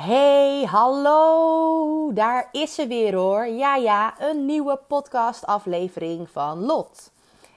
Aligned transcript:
Hey, 0.00 0.64
hallo! 0.64 2.12
Daar 2.12 2.48
is 2.52 2.74
ze 2.74 2.86
weer 2.86 3.14
hoor. 3.14 3.46
Ja, 3.46 3.76
ja, 3.76 4.14
een 4.20 4.46
nieuwe 4.46 4.80
podcastaflevering 4.86 6.30
van 6.30 6.64
Lot. 6.64 7.10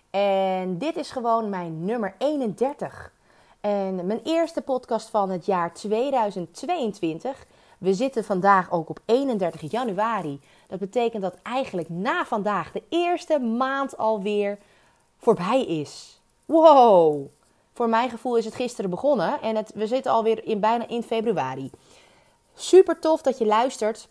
En 0.09 0.77
dit 0.77 0.95
is 0.95 1.11
gewoon 1.11 1.49
mijn 1.49 1.85
nummer 1.85 2.15
31. 2.17 3.11
En 3.59 4.05
mijn 4.05 4.19
eerste 4.23 4.61
podcast 4.61 5.09
van 5.09 5.29
het 5.29 5.45
jaar 5.45 5.73
2022. 5.73 7.45
We 7.77 7.93
zitten 7.93 8.23
vandaag 8.23 8.71
ook 8.71 8.89
op 8.89 8.99
31 9.05 9.71
januari. 9.71 10.39
Dat 10.67 10.79
betekent 10.79 11.21
dat 11.21 11.35
eigenlijk 11.43 11.89
na 11.89 12.25
vandaag 12.25 12.71
de 12.71 12.83
eerste 12.89 13.39
maand 13.39 13.97
alweer 13.97 14.57
voorbij 15.17 15.65
is. 15.65 16.21
Wow! 16.45 17.27
Voor 17.73 17.89
mijn 17.89 18.09
gevoel 18.09 18.37
is 18.37 18.45
het 18.45 18.55
gisteren 18.55 18.89
begonnen 18.89 19.41
en 19.41 19.55
het, 19.55 19.71
we 19.75 19.87
zitten 19.87 20.11
alweer 20.11 20.45
in, 20.45 20.59
bijna 20.59 20.87
in 20.87 21.03
februari. 21.03 21.71
Super 22.61 22.99
tof 22.99 23.21
dat 23.21 23.37
je 23.37 23.45
luistert. 23.45 24.07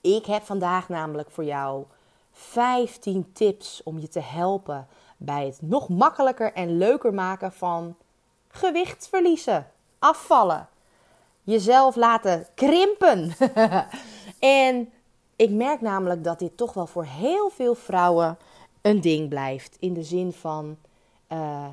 Ik 0.00 0.26
heb 0.26 0.42
vandaag 0.42 0.88
namelijk 0.88 1.30
voor 1.30 1.44
jou 1.44 1.84
15 2.32 3.32
tips 3.32 3.82
om 3.84 3.98
je 3.98 4.08
te 4.08 4.20
helpen 4.20 4.86
bij 5.16 5.46
het 5.46 5.58
nog 5.60 5.88
makkelijker 5.88 6.52
en 6.52 6.78
leuker 6.78 7.14
maken 7.14 7.52
van 7.52 7.96
gewicht 8.48 9.08
verliezen, 9.08 9.70
afvallen, 9.98 10.68
jezelf 11.42 11.96
laten 11.96 12.46
krimpen. 12.54 13.32
en 14.38 14.92
ik 15.36 15.50
merk 15.50 15.80
namelijk 15.80 16.24
dat 16.24 16.38
dit 16.38 16.56
toch 16.56 16.72
wel 16.72 16.86
voor 16.86 17.04
heel 17.04 17.50
veel 17.50 17.74
vrouwen 17.74 18.38
een 18.82 19.00
ding 19.00 19.28
blijft. 19.28 19.76
In 19.80 19.94
de 19.94 20.02
zin 20.02 20.32
van, 20.32 20.76
uh, 21.32 21.66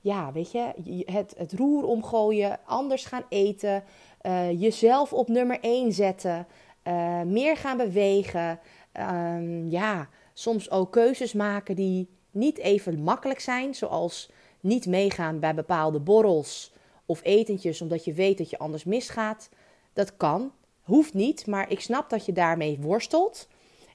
ja, 0.00 0.32
weet 0.32 0.52
je, 0.52 0.72
het, 1.06 1.34
het 1.36 1.52
roer 1.52 1.84
omgooien, 1.84 2.58
anders 2.64 3.04
gaan 3.04 3.24
eten, 3.28 3.84
uh, 4.26 4.60
jezelf 4.60 5.12
op 5.12 5.28
nummer 5.28 5.60
1 5.60 5.92
zetten, 5.92 6.46
uh, 6.84 7.22
meer 7.22 7.56
gaan 7.56 7.76
bewegen. 7.76 8.60
Um, 8.92 9.70
ja, 9.70 10.08
soms 10.32 10.70
ook 10.70 10.92
keuzes 10.92 11.32
maken 11.32 11.76
die 11.76 12.08
niet 12.30 12.58
even 12.58 13.02
makkelijk 13.02 13.40
zijn, 13.40 13.74
zoals 13.74 14.30
niet 14.60 14.86
meegaan 14.86 15.38
bij 15.40 15.54
bepaalde 15.54 16.00
borrels 16.00 16.72
of 17.06 17.20
etentjes 17.22 17.80
omdat 17.80 18.04
je 18.04 18.12
weet 18.12 18.38
dat 18.38 18.50
je 18.50 18.58
anders 18.58 18.84
misgaat. 18.84 19.48
Dat 19.92 20.16
kan, 20.16 20.52
hoeft 20.82 21.14
niet, 21.14 21.46
maar 21.46 21.70
ik 21.70 21.80
snap 21.80 22.10
dat 22.10 22.26
je 22.26 22.32
daarmee 22.32 22.78
worstelt. 22.80 23.48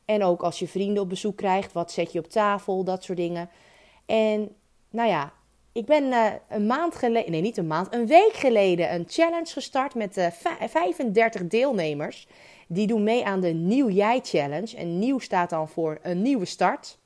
En 0.05 0.23
ook 0.23 0.41
als 0.41 0.59
je 0.59 0.67
vrienden 0.67 1.03
op 1.03 1.09
bezoek 1.09 1.37
krijgt, 1.37 1.73
wat 1.73 1.91
zet 1.91 2.11
je 2.11 2.19
op 2.19 2.27
tafel, 2.27 2.83
dat 2.83 3.03
soort 3.03 3.17
dingen. 3.17 3.49
En 4.05 4.55
nou 4.89 5.09
ja, 5.09 5.33
ik 5.71 5.85
ben 5.85 6.03
uh, 6.03 6.25
een 6.49 6.65
maand 6.65 6.95
geleden, 6.95 7.31
nee 7.31 7.41
niet 7.41 7.57
een 7.57 7.67
maand, 7.67 7.93
een 7.93 8.07
week 8.07 8.33
geleden 8.33 8.93
een 8.93 9.05
challenge 9.07 9.51
gestart 9.53 9.95
met 9.95 10.17
uh, 10.17 10.25
eh, 10.25 10.69
35 10.69 11.47
deelnemers. 11.47 12.27
Die 12.67 12.87
doen 12.87 13.03
mee 13.03 13.25
aan 13.25 13.39
de 13.39 13.53
Nieuw 13.53 13.89
Jij 13.89 14.19
Challenge. 14.23 14.77
En 14.77 14.99
nieuw 14.99 15.19
staat 15.19 15.49
dan 15.49 15.69
voor 15.69 15.99
een 16.01 16.21
nieuwe 16.21 16.45
start. 16.45 16.97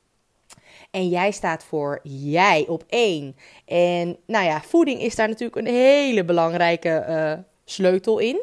En 0.92 1.10
jij 1.10 1.32
staat 1.32 1.64
voor 1.64 2.00
jij 2.04 2.66
op 2.68 2.84
één. 2.88 3.36
En 3.66 4.18
nou 4.26 4.46
ja, 4.46 4.62
voeding 4.62 5.02
is 5.02 5.16
daar 5.16 5.28
natuurlijk 5.28 5.68
een 5.68 5.74
hele 5.74 6.26
belangrijke 6.26 7.06
uh, 7.10 7.44
sleutel 7.66 8.20
in. 8.20 8.42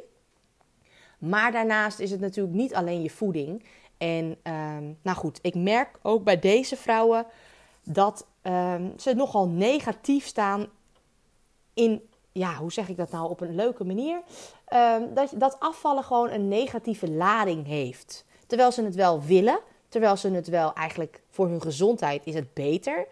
Maar 1.18 1.52
daarnaast 1.52 1.98
is 1.98 2.10
het 2.10 2.20
natuurlijk 2.20 2.56
niet 2.56 2.74
alleen 2.74 3.02
je 3.02 3.10
voeding. 3.10 3.64
En 3.98 4.36
ehm, 4.42 4.84
nou 5.02 5.16
goed, 5.16 5.38
ik 5.42 5.54
merk 5.54 5.98
ook 6.02 6.24
bij 6.24 6.38
deze 6.38 6.76
vrouwen 6.76 7.26
dat 7.84 8.26
um, 8.42 8.92
ze 8.98 9.14
nogal 9.14 9.48
negatief 9.48 10.26
staan 10.26 10.66
in, 11.74 12.08
ja, 12.32 12.54
hoe 12.54 12.72
zeg 12.72 12.88
ik 12.88 12.96
dat 12.96 13.10
nou 13.10 13.30
op 13.30 13.40
een 13.40 13.54
leuke 13.54 13.84
manier? 13.84 14.22
Um, 14.74 15.14
dat, 15.14 15.32
dat 15.34 15.56
afvallen 15.60 16.04
gewoon 16.04 16.30
een 16.30 16.48
negatieve 16.48 17.10
lading 17.10 17.66
heeft. 17.66 18.24
Terwijl 18.46 18.72
ze 18.72 18.82
het 18.82 18.94
wel 18.94 19.22
willen, 19.22 19.60
terwijl 19.88 20.16
ze 20.16 20.30
het 20.30 20.48
wel 20.48 20.72
eigenlijk 20.72 21.22
voor 21.28 21.48
hun 21.48 21.62
gezondheid 21.62 22.26
is 22.26 22.34
het 22.34 22.54
beter. 22.54 23.06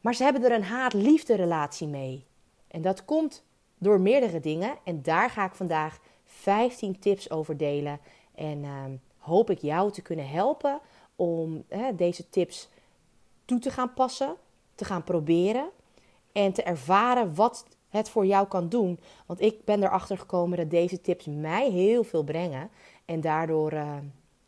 Maar 0.00 0.14
ze 0.14 0.22
hebben 0.22 0.44
er 0.44 0.52
een 0.52 0.64
haat-liefde 0.64 1.34
relatie 1.34 1.86
mee. 1.86 2.24
En 2.68 2.82
dat 2.82 3.04
komt 3.04 3.44
door 3.78 4.00
meerdere 4.00 4.40
dingen. 4.40 4.74
En 4.84 5.02
daar 5.02 5.30
ga 5.30 5.44
ik 5.44 5.54
vandaag 5.54 5.98
15 6.24 6.98
tips 6.98 7.30
over 7.30 7.56
delen. 7.56 8.00
En 8.34 8.64
um, 8.64 9.00
hoop 9.18 9.50
ik 9.50 9.58
jou 9.58 9.92
te 9.92 10.02
kunnen 10.02 10.28
helpen 10.28 10.80
om 11.16 11.64
deze 11.96 12.28
tips 12.28 12.68
toe 13.44 13.58
te 13.58 13.70
gaan 13.70 13.94
passen, 13.94 14.36
te 14.74 14.84
gaan 14.84 15.04
proberen 15.04 15.68
en 16.32 16.52
te 16.52 16.62
ervaren 16.62 17.34
wat 17.34 17.64
het 17.88 18.08
voor 18.08 18.26
jou 18.26 18.46
kan 18.46 18.68
doen. 18.68 19.00
Want 19.26 19.40
ik 19.40 19.64
ben 19.64 19.82
erachter 19.82 20.18
gekomen 20.18 20.58
dat 20.58 20.70
deze 20.70 21.00
tips 21.00 21.24
mij 21.24 21.70
heel 21.70 22.04
veel 22.04 22.22
brengen. 22.22 22.70
En 23.04 23.20
daardoor, 23.20 23.72
uh, 23.72 23.96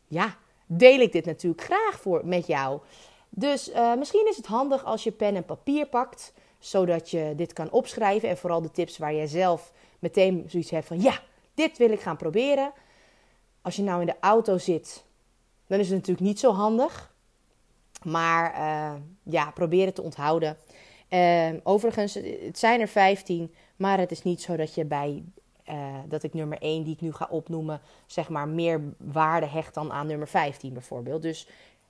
ja, 0.08 0.36
deel 0.66 1.00
ik 1.00 1.12
dit 1.12 1.24
natuurlijk 1.24 1.62
graag 1.62 2.00
voor, 2.00 2.26
met 2.26 2.46
jou. 2.46 2.80
Dus 3.28 3.70
uh, 3.70 3.94
misschien 3.94 4.26
is 4.28 4.36
het 4.36 4.46
handig 4.46 4.84
als 4.84 5.04
je 5.04 5.12
pen 5.12 5.36
en 5.36 5.44
papier 5.44 5.86
pakt, 5.86 6.32
zodat 6.58 7.10
je 7.10 7.32
dit 7.36 7.52
kan 7.52 7.70
opschrijven. 7.70 8.28
En 8.28 8.36
vooral 8.36 8.62
de 8.62 8.70
tips 8.70 8.98
waar 8.98 9.14
jij 9.14 9.26
zelf 9.26 9.72
meteen 9.98 10.44
zoiets 10.48 10.70
hebt 10.70 10.86
van, 10.86 11.00
ja, 11.00 11.20
dit 11.54 11.78
wil 11.78 11.90
ik 11.90 12.00
gaan 12.00 12.16
proberen. 12.16 12.72
Als 13.62 13.76
je 13.76 13.82
nou 13.82 14.00
in 14.00 14.06
de 14.06 14.16
auto 14.20 14.58
zit, 14.58 15.04
dan 15.66 15.78
is 15.78 15.86
het 15.86 15.96
natuurlijk 15.96 16.26
niet 16.26 16.40
zo 16.40 16.52
handig. 16.52 17.14
Maar 18.04 18.54
uh, 18.54 19.00
ja, 19.22 19.50
probeer 19.50 19.86
het 19.86 19.94
te 19.94 20.02
onthouden. 20.02 20.56
Uh, 21.10 21.48
overigens, 21.62 22.14
het 22.44 22.58
zijn 22.58 22.80
er 22.80 22.88
15, 22.88 23.54
maar 23.76 23.98
het 23.98 24.10
is 24.10 24.22
niet 24.22 24.42
zo 24.42 24.56
dat 24.56 24.74
je 24.74 24.84
bij 24.84 25.24
uh, 25.70 25.94
dat 26.08 26.22
ik 26.22 26.34
nummer 26.34 26.58
1 26.58 26.84
die 26.84 26.94
ik 26.94 27.00
nu 27.00 27.12
ga 27.12 27.26
opnoemen, 27.30 27.80
zeg 28.06 28.28
maar 28.28 28.48
meer 28.48 28.80
waarde 28.98 29.46
hecht 29.46 29.74
dan 29.74 29.92
aan 29.92 30.06
nummer 30.06 30.28
15 30.28 30.72
bijvoorbeeld. 30.72 31.22
Dus 31.22 31.48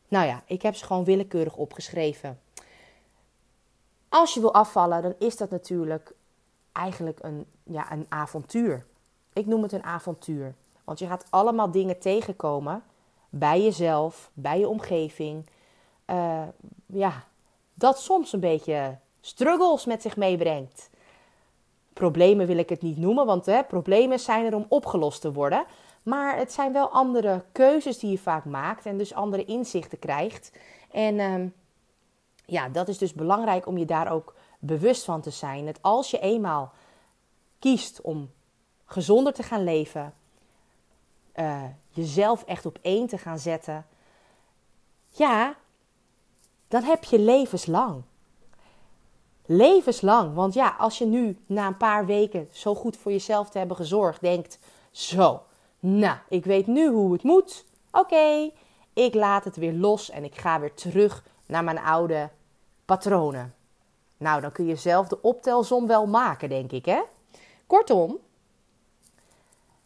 nou 0.08 0.26
ja, 0.26 0.42
ik 0.46 0.62
heb 0.62 0.74
ze 0.74 0.84
gewoon 0.84 1.04
willekeurig 1.04 1.56
opgeschreven. 1.56 2.40
Als 4.08 4.34
je 4.34 4.40
wil 4.40 4.54
afvallen, 4.54 5.02
dan 5.02 5.14
is 5.18 5.36
dat 5.36 5.50
natuurlijk 5.50 6.14
eigenlijk 6.72 7.18
een, 7.22 7.46
ja, 7.62 7.92
een 7.92 8.06
avontuur. 8.08 8.86
Ik 9.32 9.46
noem 9.46 9.62
het 9.62 9.72
een 9.72 9.84
avontuur. 9.84 10.54
Want 10.84 10.98
je 10.98 11.06
gaat 11.06 11.26
allemaal 11.30 11.70
dingen 11.70 11.98
tegenkomen 11.98 12.82
bij 13.30 13.62
jezelf, 13.62 14.30
bij 14.34 14.58
je 14.58 14.68
omgeving, 14.68 15.46
uh, 16.06 16.42
ja, 16.86 17.24
dat 17.74 18.00
soms 18.00 18.32
een 18.32 18.40
beetje 18.40 18.98
struggles 19.20 19.84
met 19.84 20.02
zich 20.02 20.16
meebrengt. 20.16 20.90
Problemen 21.92 22.46
wil 22.46 22.58
ik 22.58 22.68
het 22.68 22.82
niet 22.82 22.96
noemen, 22.96 23.26
want 23.26 23.46
hè, 23.46 23.64
problemen 23.64 24.20
zijn 24.20 24.44
er 24.44 24.54
om 24.54 24.66
opgelost 24.68 25.20
te 25.20 25.32
worden. 25.32 25.64
Maar 26.02 26.36
het 26.36 26.52
zijn 26.52 26.72
wel 26.72 26.88
andere 26.88 27.44
keuzes 27.52 27.98
die 27.98 28.10
je 28.10 28.18
vaak 28.18 28.44
maakt 28.44 28.86
en 28.86 28.98
dus 28.98 29.14
andere 29.14 29.44
inzichten 29.44 29.98
krijgt. 29.98 30.52
En 30.90 31.14
uh, 31.14 31.44
ja, 32.44 32.68
dat 32.68 32.88
is 32.88 32.98
dus 32.98 33.12
belangrijk 33.12 33.66
om 33.66 33.78
je 33.78 33.84
daar 33.84 34.12
ook 34.12 34.34
bewust 34.58 35.04
van 35.04 35.20
te 35.20 35.30
zijn. 35.30 35.66
Dat 35.66 35.82
als 35.82 36.10
je 36.10 36.18
eenmaal 36.18 36.72
kiest 37.58 38.00
om 38.00 38.30
gezonder 38.84 39.32
te 39.32 39.42
gaan 39.42 39.64
leven, 39.64 40.14
uh, 41.36 41.62
jezelf 41.88 42.44
echt 42.44 42.66
op 42.66 42.78
één 42.82 43.06
te 43.06 43.18
gaan 43.18 43.38
zetten, 43.38 43.86
ja, 45.08 45.56
dan 46.68 46.82
heb 46.82 47.04
je 47.04 47.18
levenslang. 47.18 48.02
Levenslang. 49.46 50.34
Want 50.34 50.54
ja, 50.54 50.74
als 50.78 50.98
je 50.98 51.06
nu 51.06 51.38
na 51.46 51.66
een 51.66 51.76
paar 51.76 52.06
weken 52.06 52.48
zo 52.50 52.74
goed 52.74 52.96
voor 52.96 53.12
jezelf 53.12 53.50
te 53.50 53.58
hebben 53.58 53.76
gezorgd, 53.76 54.20
denkt: 54.20 54.58
Zo, 54.90 55.42
nou, 55.78 56.16
ik 56.28 56.44
weet 56.44 56.66
nu 56.66 56.88
hoe 56.88 57.12
het 57.12 57.22
moet. 57.22 57.64
Oké, 57.90 58.50
ik 58.92 59.14
laat 59.14 59.44
het 59.44 59.56
weer 59.56 59.72
los 59.72 60.10
en 60.10 60.24
ik 60.24 60.34
ga 60.34 60.60
weer 60.60 60.74
terug 60.74 61.24
naar 61.46 61.64
mijn 61.64 61.78
oude 61.78 62.30
patronen. 62.84 63.54
Nou, 64.16 64.40
dan 64.40 64.52
kun 64.52 64.66
je 64.66 64.76
zelf 64.76 65.08
de 65.08 65.22
optelsom 65.22 65.86
wel 65.86 66.06
maken, 66.06 66.48
denk 66.48 66.72
ik, 66.72 66.84
hè? 66.84 67.02
Kortom, 67.66 68.18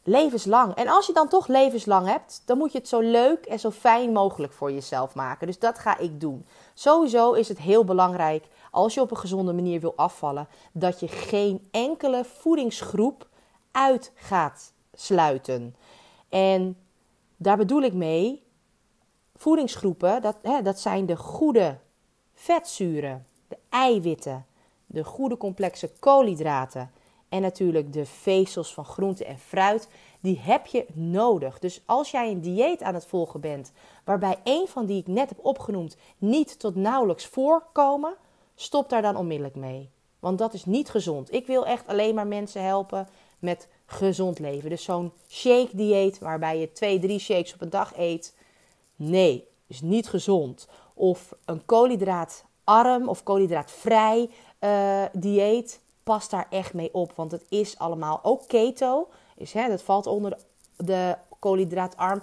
levenslang. 0.03 0.75
En 0.75 0.89
als 0.89 1.07
je 1.07 1.13
dan 1.13 1.29
toch 1.29 1.47
levenslang 1.47 2.07
hebt, 2.07 2.43
dan 2.47 2.59
moet 2.59 2.73
je 2.73 2.79
het 2.79 2.89
zo 2.89 3.01
leuk 3.01 3.45
en 3.45 3.59
zo 3.59 3.71
fijn 3.71 4.13
mogelijk 4.13 4.53
voor 4.53 4.73
jezelf 4.73 5.15
maken. 5.15 5.47
Dus 5.47 5.59
dat 5.59 5.79
ga 5.79 5.99
ik 5.99 6.21
doen. 6.21 6.47
Sowieso 6.75 7.33
is 7.33 7.49
het 7.49 7.59
heel 7.59 7.85
belangrijk, 7.85 8.49
als 8.71 8.95
je 8.95 9.01
op 9.01 9.11
een 9.11 9.17
gezonde 9.17 9.53
manier 9.53 9.81
wil 9.81 9.93
afvallen, 9.97 10.49
dat 10.73 11.01
je 11.01 11.09
geen 11.09 11.69
enkele 11.71 12.25
voedingsgroep 12.25 13.29
uit 13.71 14.13
gaat 14.15 14.73
sluiten. 14.93 15.77
En 16.29 16.77
daar 17.37 17.57
bedoel 17.57 17.83
ik 17.83 17.93
mee, 17.93 18.43
voedingsgroepen, 19.37 20.23
dat, 20.23 20.37
hè, 20.43 20.63
dat 20.63 20.81
zijn 20.81 21.07
de 21.07 21.17
goede 21.17 21.79
vetzuren, 22.35 23.27
de 23.49 23.57
eiwitten, 23.69 24.47
de 24.87 25.05
goede 25.05 25.37
complexe 25.37 25.91
koolhydraten 25.99 26.91
en 27.31 27.43
natuurlijk 27.43 27.93
de 27.93 28.07
vezels 28.07 28.75
van 28.75 28.85
groente 28.85 29.25
en 29.25 29.39
fruit, 29.39 29.89
die 30.21 30.39
heb 30.39 30.67
je 30.67 30.87
nodig. 30.93 31.59
Dus 31.59 31.83
als 31.87 32.11
jij 32.11 32.31
een 32.31 32.41
dieet 32.41 32.83
aan 32.83 32.95
het 32.95 33.07
volgen 33.07 33.41
bent, 33.41 33.73
waarbij 34.05 34.41
een 34.45 34.67
van 34.69 34.87
die 34.87 35.01
ik 35.01 35.07
net 35.07 35.29
heb 35.29 35.39
opgenoemd 35.43 35.97
niet 36.19 36.59
tot 36.59 36.75
nauwelijks 36.75 37.27
voorkomen, 37.27 38.15
stop 38.55 38.89
daar 38.89 39.03
dan 39.03 39.17
onmiddellijk 39.17 39.57
mee. 39.57 39.91
Want 40.19 40.39
dat 40.39 40.55
is 40.55 40.65
niet 40.65 40.91
gezond. 40.91 41.35
Ik 41.35 41.47
wil 41.47 41.67
echt 41.67 41.87
alleen 41.87 42.15
maar 42.15 42.27
mensen 42.27 42.63
helpen 42.65 43.09
met 43.39 43.69
gezond 43.87 44.39
leven. 44.39 44.71
Dus 44.71 44.85
zo'n 44.85 45.13
shake 45.29 45.77
dieet 45.77 46.19
waarbij 46.19 46.59
je 46.59 46.73
twee, 46.73 46.99
drie 46.99 47.19
shakes 47.19 47.55
op 47.55 47.61
een 47.61 47.71
dag 47.71 47.97
eet. 47.97 48.37
Nee, 48.97 49.49
is 49.67 49.81
niet 49.81 50.09
gezond. 50.09 50.69
Of 50.95 51.35
een 51.45 51.65
koolhydraatarm 51.65 53.09
of 53.09 53.23
koolhydraatvrij 53.23 54.31
uh, 54.61 55.05
dieet 55.13 55.81
past 56.03 56.31
daar 56.31 56.47
echt 56.51 56.75
mee 56.75 56.95
op. 56.95 57.13
Want 57.17 57.31
het 57.31 57.45
is 57.49 57.79
allemaal 57.79 58.21
ook 58.23 58.49
keto. 58.49 59.09
Is, 59.37 59.53
hè, 59.53 59.69
dat 59.69 59.83
valt 59.83 60.07
onder 60.07 60.39
de, 60.77 61.17
koolhydraatarm. 61.41 62.23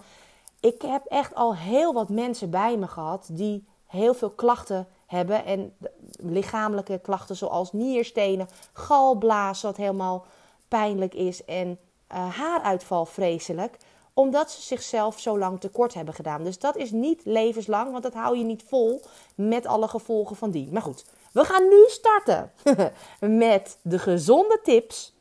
Ik 0.59 0.81
heb 0.81 1.05
echt 1.05 1.35
al 1.35 1.55
heel 1.55 1.93
wat 1.93 2.09
mensen 2.09 2.49
bij 2.49 2.77
me 2.77 2.87
gehad 2.87 3.29
die 3.31 3.67
heel 3.85 4.13
veel 4.13 4.29
klachten 4.29 4.87
hebben. 5.05 5.45
En 5.45 5.75
lichamelijke 6.11 6.99
klachten 6.99 7.35
zoals 7.35 7.73
nierstenen, 7.73 8.47
galblazen, 8.73 9.67
wat 9.67 9.77
helemaal 9.77 10.25
pijnlijk 10.67 11.13
is. 11.13 11.45
En 11.45 11.67
uh, 11.67 12.37
haaruitval 12.37 13.05
vreselijk. 13.05 13.77
Omdat 14.13 14.51
ze 14.51 14.61
zichzelf 14.61 15.19
zo 15.19 15.37
lang 15.37 15.59
tekort 15.59 15.93
hebben 15.93 16.13
gedaan. 16.13 16.43
Dus 16.43 16.59
dat 16.59 16.75
is 16.75 16.91
niet 16.91 17.21
levenslang, 17.25 17.91
want 17.91 18.03
dat 18.03 18.13
hou 18.13 18.37
je 18.37 18.43
niet 18.43 18.63
vol 18.67 19.01
met 19.35 19.65
alle 19.65 19.87
gevolgen 19.87 20.35
van 20.35 20.51
die. 20.51 20.71
Maar 20.71 20.81
goed, 20.81 21.05
we 21.37 21.45
gaan 21.45 21.67
nu 21.67 21.85
starten 21.87 22.51
met 23.39 23.77
de 23.81 23.99
gezonde 23.99 24.59
tips 24.63 25.13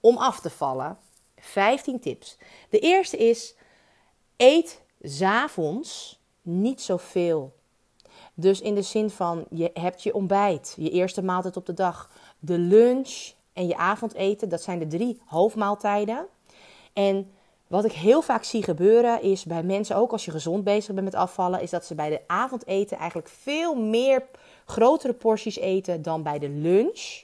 om 0.00 0.16
af 0.16 0.40
te 0.40 0.50
vallen. 0.50 0.98
15 1.36 2.00
tips. 2.00 2.38
De 2.70 2.78
eerste 2.78 3.16
is: 3.16 3.54
eet 4.36 4.82
s'avonds 5.02 6.20
niet 6.42 6.80
zoveel. 6.80 7.54
Dus 8.34 8.60
in 8.60 8.74
de 8.74 8.82
zin 8.82 9.10
van 9.10 9.44
je 9.50 9.70
hebt 9.74 10.02
je 10.02 10.14
ontbijt, 10.14 10.74
je 10.76 10.90
eerste 10.90 11.22
maaltijd 11.22 11.56
op 11.56 11.66
de 11.66 11.74
dag, 11.74 12.10
de 12.38 12.58
lunch 12.58 13.32
en 13.52 13.66
je 13.66 13.76
avondeten. 13.76 14.48
Dat 14.48 14.62
zijn 14.62 14.78
de 14.78 14.86
drie 14.86 15.20
hoofdmaaltijden. 15.24 16.26
En 16.92 17.32
wat 17.66 17.84
ik 17.84 17.92
heel 17.92 18.22
vaak 18.22 18.44
zie 18.44 18.62
gebeuren 18.62 19.22
is 19.22 19.44
bij 19.44 19.62
mensen, 19.62 19.96
ook 19.96 20.12
als 20.12 20.24
je 20.24 20.30
gezond 20.30 20.64
bezig 20.64 20.94
bent 20.94 21.04
met 21.04 21.14
afvallen, 21.14 21.60
is 21.60 21.70
dat 21.70 21.84
ze 21.84 21.94
bij 21.94 22.10
de 22.10 22.20
avondeten 22.26 22.98
eigenlijk 22.98 23.28
veel 23.28 23.74
meer 23.74 24.22
grotere 24.64 25.12
porties 25.12 25.56
eten 25.56 26.02
dan 26.02 26.22
bij 26.22 26.38
de 26.38 26.48
lunch. 26.48 27.22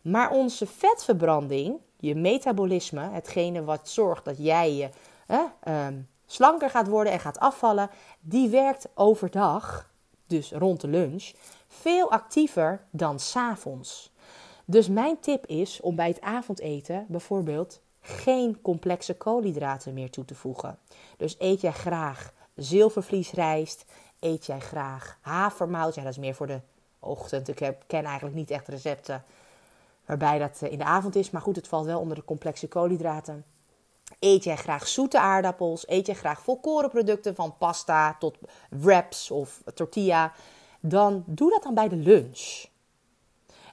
Maar 0.00 0.30
onze 0.30 0.66
vetverbranding, 0.66 1.76
je 1.96 2.14
metabolisme, 2.14 3.00
hetgene 3.00 3.64
wat 3.64 3.88
zorgt 3.88 4.24
dat 4.24 4.36
jij 4.38 4.74
je 4.74 4.88
eh, 5.60 5.86
slanker 6.26 6.70
gaat 6.70 6.88
worden 6.88 7.12
en 7.12 7.20
gaat 7.20 7.38
afvallen, 7.38 7.90
die 8.20 8.48
werkt 8.48 8.88
overdag, 8.94 9.90
dus 10.26 10.52
rond 10.52 10.80
de 10.80 10.88
lunch, 10.88 11.32
veel 11.68 12.10
actiever 12.10 12.84
dan 12.90 13.18
s'avonds. 13.18 14.12
Dus 14.64 14.88
mijn 14.88 15.20
tip 15.20 15.46
is 15.46 15.80
om 15.80 15.96
bij 15.96 16.08
het 16.08 16.20
avondeten 16.20 17.06
bijvoorbeeld 17.08 17.80
geen 18.00 18.60
complexe 18.62 19.16
koolhydraten 19.16 19.94
meer 19.94 20.10
toe 20.10 20.24
te 20.24 20.34
voegen. 20.34 20.78
Dus 21.16 21.36
eet 21.38 21.60
jij 21.60 21.72
graag 21.72 22.32
zilvervliesrijst, 22.54 23.84
eet 24.24 24.46
jij 24.46 24.60
graag 24.60 25.18
havermout. 25.20 25.94
Ja, 25.94 26.02
dat 26.02 26.12
is 26.12 26.18
meer 26.18 26.34
voor 26.34 26.46
de 26.46 26.60
ochtend. 26.98 27.48
Ik 27.48 27.58
heb, 27.58 27.82
ken 27.86 28.04
eigenlijk 28.04 28.36
niet 28.36 28.50
echt 28.50 28.68
recepten 28.68 29.24
waarbij 30.04 30.38
dat 30.38 30.62
eh, 30.62 30.72
in 30.72 30.78
de 30.78 30.84
avond 30.84 31.16
is. 31.16 31.30
Maar 31.30 31.42
goed, 31.42 31.56
het 31.56 31.68
valt 31.68 31.86
wel 31.86 32.00
onder 32.00 32.16
de 32.16 32.24
complexe 32.24 32.68
koolhydraten. 32.68 33.44
Eet 34.18 34.44
jij 34.44 34.56
graag 34.56 34.88
zoete 34.88 35.20
aardappels? 35.20 35.88
Eet 35.88 36.06
jij 36.06 36.14
graag 36.14 36.42
volkorenproducten 36.42 37.34
van 37.34 37.56
pasta 37.58 38.16
tot 38.18 38.38
wraps 38.70 39.30
of 39.30 39.62
tortilla? 39.74 40.32
Dan 40.80 41.24
doe 41.26 41.50
dat 41.50 41.62
dan 41.62 41.74
bij 41.74 41.88
de 41.88 41.96
lunch. 41.96 42.64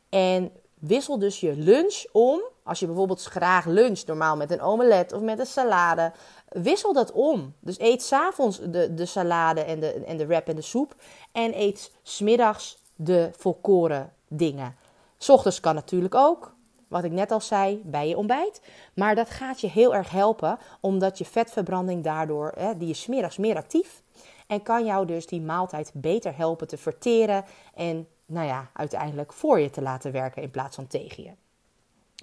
En 0.10 0.52
wissel 0.82 1.20
dus 1.20 1.40
je 1.40 1.56
lunch 1.56 2.06
om. 2.12 2.42
Als 2.64 2.80
je 2.80 2.86
bijvoorbeeld 2.86 3.24
graag 3.24 3.66
lunch 3.66 4.06
normaal 4.06 4.36
met 4.36 4.52
een 4.52 4.62
omelet 4.62 5.14
of 5.14 5.22
met 5.22 5.40
een 5.40 5.46
salade. 5.46 6.12
Wissel 6.50 6.94
dat 6.94 7.12
om. 7.12 7.54
Dus 7.60 7.80
eet 7.80 8.04
s'avonds 8.04 8.60
de, 8.60 8.94
de 8.94 9.06
salade 9.06 9.62
en 9.62 9.80
de, 9.80 9.92
en 9.92 10.18
de 10.18 10.26
wrap 10.26 10.48
en 10.48 10.56
de 10.56 10.62
soep. 10.62 10.96
En 11.32 11.60
eet 11.60 11.92
smiddags 12.04 12.78
de 12.96 13.30
volkoren 13.38 14.14
dingen. 14.28 14.76
S 15.18 15.30
ochtends 15.30 15.60
kan 15.60 15.76
natuurlijk 15.76 16.16
ook. 16.16 16.54
Wat 16.88 17.04
ik 17.04 17.12
net 17.12 17.32
al 17.32 17.42
zei, 17.42 17.82
bij 17.86 18.08
je 18.08 18.18
ontbijt. 18.18 18.62
Maar 18.94 19.16
dat 19.16 19.30
gaat 19.30 19.62
je 19.62 19.68
heel 19.68 19.96
erg 19.96 20.10
helpen, 20.10 20.58
omdat 20.80 21.18
je 21.18 21.26
vetverbranding 21.26 22.04
daardoor, 22.04 22.52
hè, 22.56 22.78
die 22.78 22.90
is 22.90 23.02
smiddags 23.02 23.38
meer 23.38 23.56
actief. 23.56 24.02
En 24.48 24.64
kan 24.64 24.86
jou 24.86 25.06
dus 25.06 25.28
die 25.28 25.42
maaltijd 25.42 25.92
beter 25.94 26.38
helpen 26.38 26.68
te 26.68 26.78
verteren. 26.78 27.46
En 27.74 28.08
nou 28.32 28.48
ja, 28.48 28.70
uiteindelijk 28.74 29.34
voor 29.34 29.60
je 29.60 29.70
te 29.70 29.82
laten 29.82 30.12
werken 30.12 30.42
in 30.42 30.52
plaats 30.52 30.76
van 30.76 30.88
tegen 30.88 31.24
je. 31.24 31.32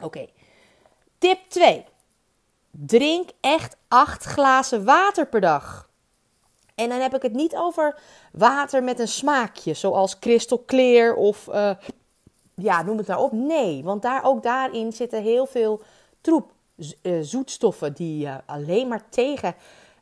Oké, 0.03 0.27
tip 1.19 1.39
2. 1.49 1.85
Drink 2.71 3.31
echt 3.41 3.77
8 3.89 4.25
glazen 4.25 4.85
water 4.85 5.27
per 5.27 5.41
dag. 5.41 5.89
En 6.75 6.89
dan 6.89 7.01
heb 7.01 7.15
ik 7.15 7.23
het 7.23 7.33
niet 7.33 7.57
over 7.57 8.01
water 8.33 8.83
met 8.83 8.99
een 8.99 9.09
smaakje, 9.09 9.75
zoals 9.75 10.19
crystal 10.19 10.63
clear 10.67 11.15
of 11.15 11.47
uh, 11.49 11.71
ja, 12.55 12.83
noem 12.83 12.99
het 12.99 13.07
maar 13.07 13.19
op. 13.19 13.33
Nee, 13.33 13.83
want 13.85 14.03
daar, 14.03 14.25
ook 14.25 14.43
daarin 14.43 14.93
zitten 14.93 15.23
heel 15.23 15.47
veel 15.47 15.83
troep, 16.21 16.53
uh, 17.03 17.19
zoetstoffen 17.23 17.93
die 17.93 18.19
je 18.19 18.41
alleen 18.47 18.89
maar 18.89 19.09
tegen, 19.09 19.55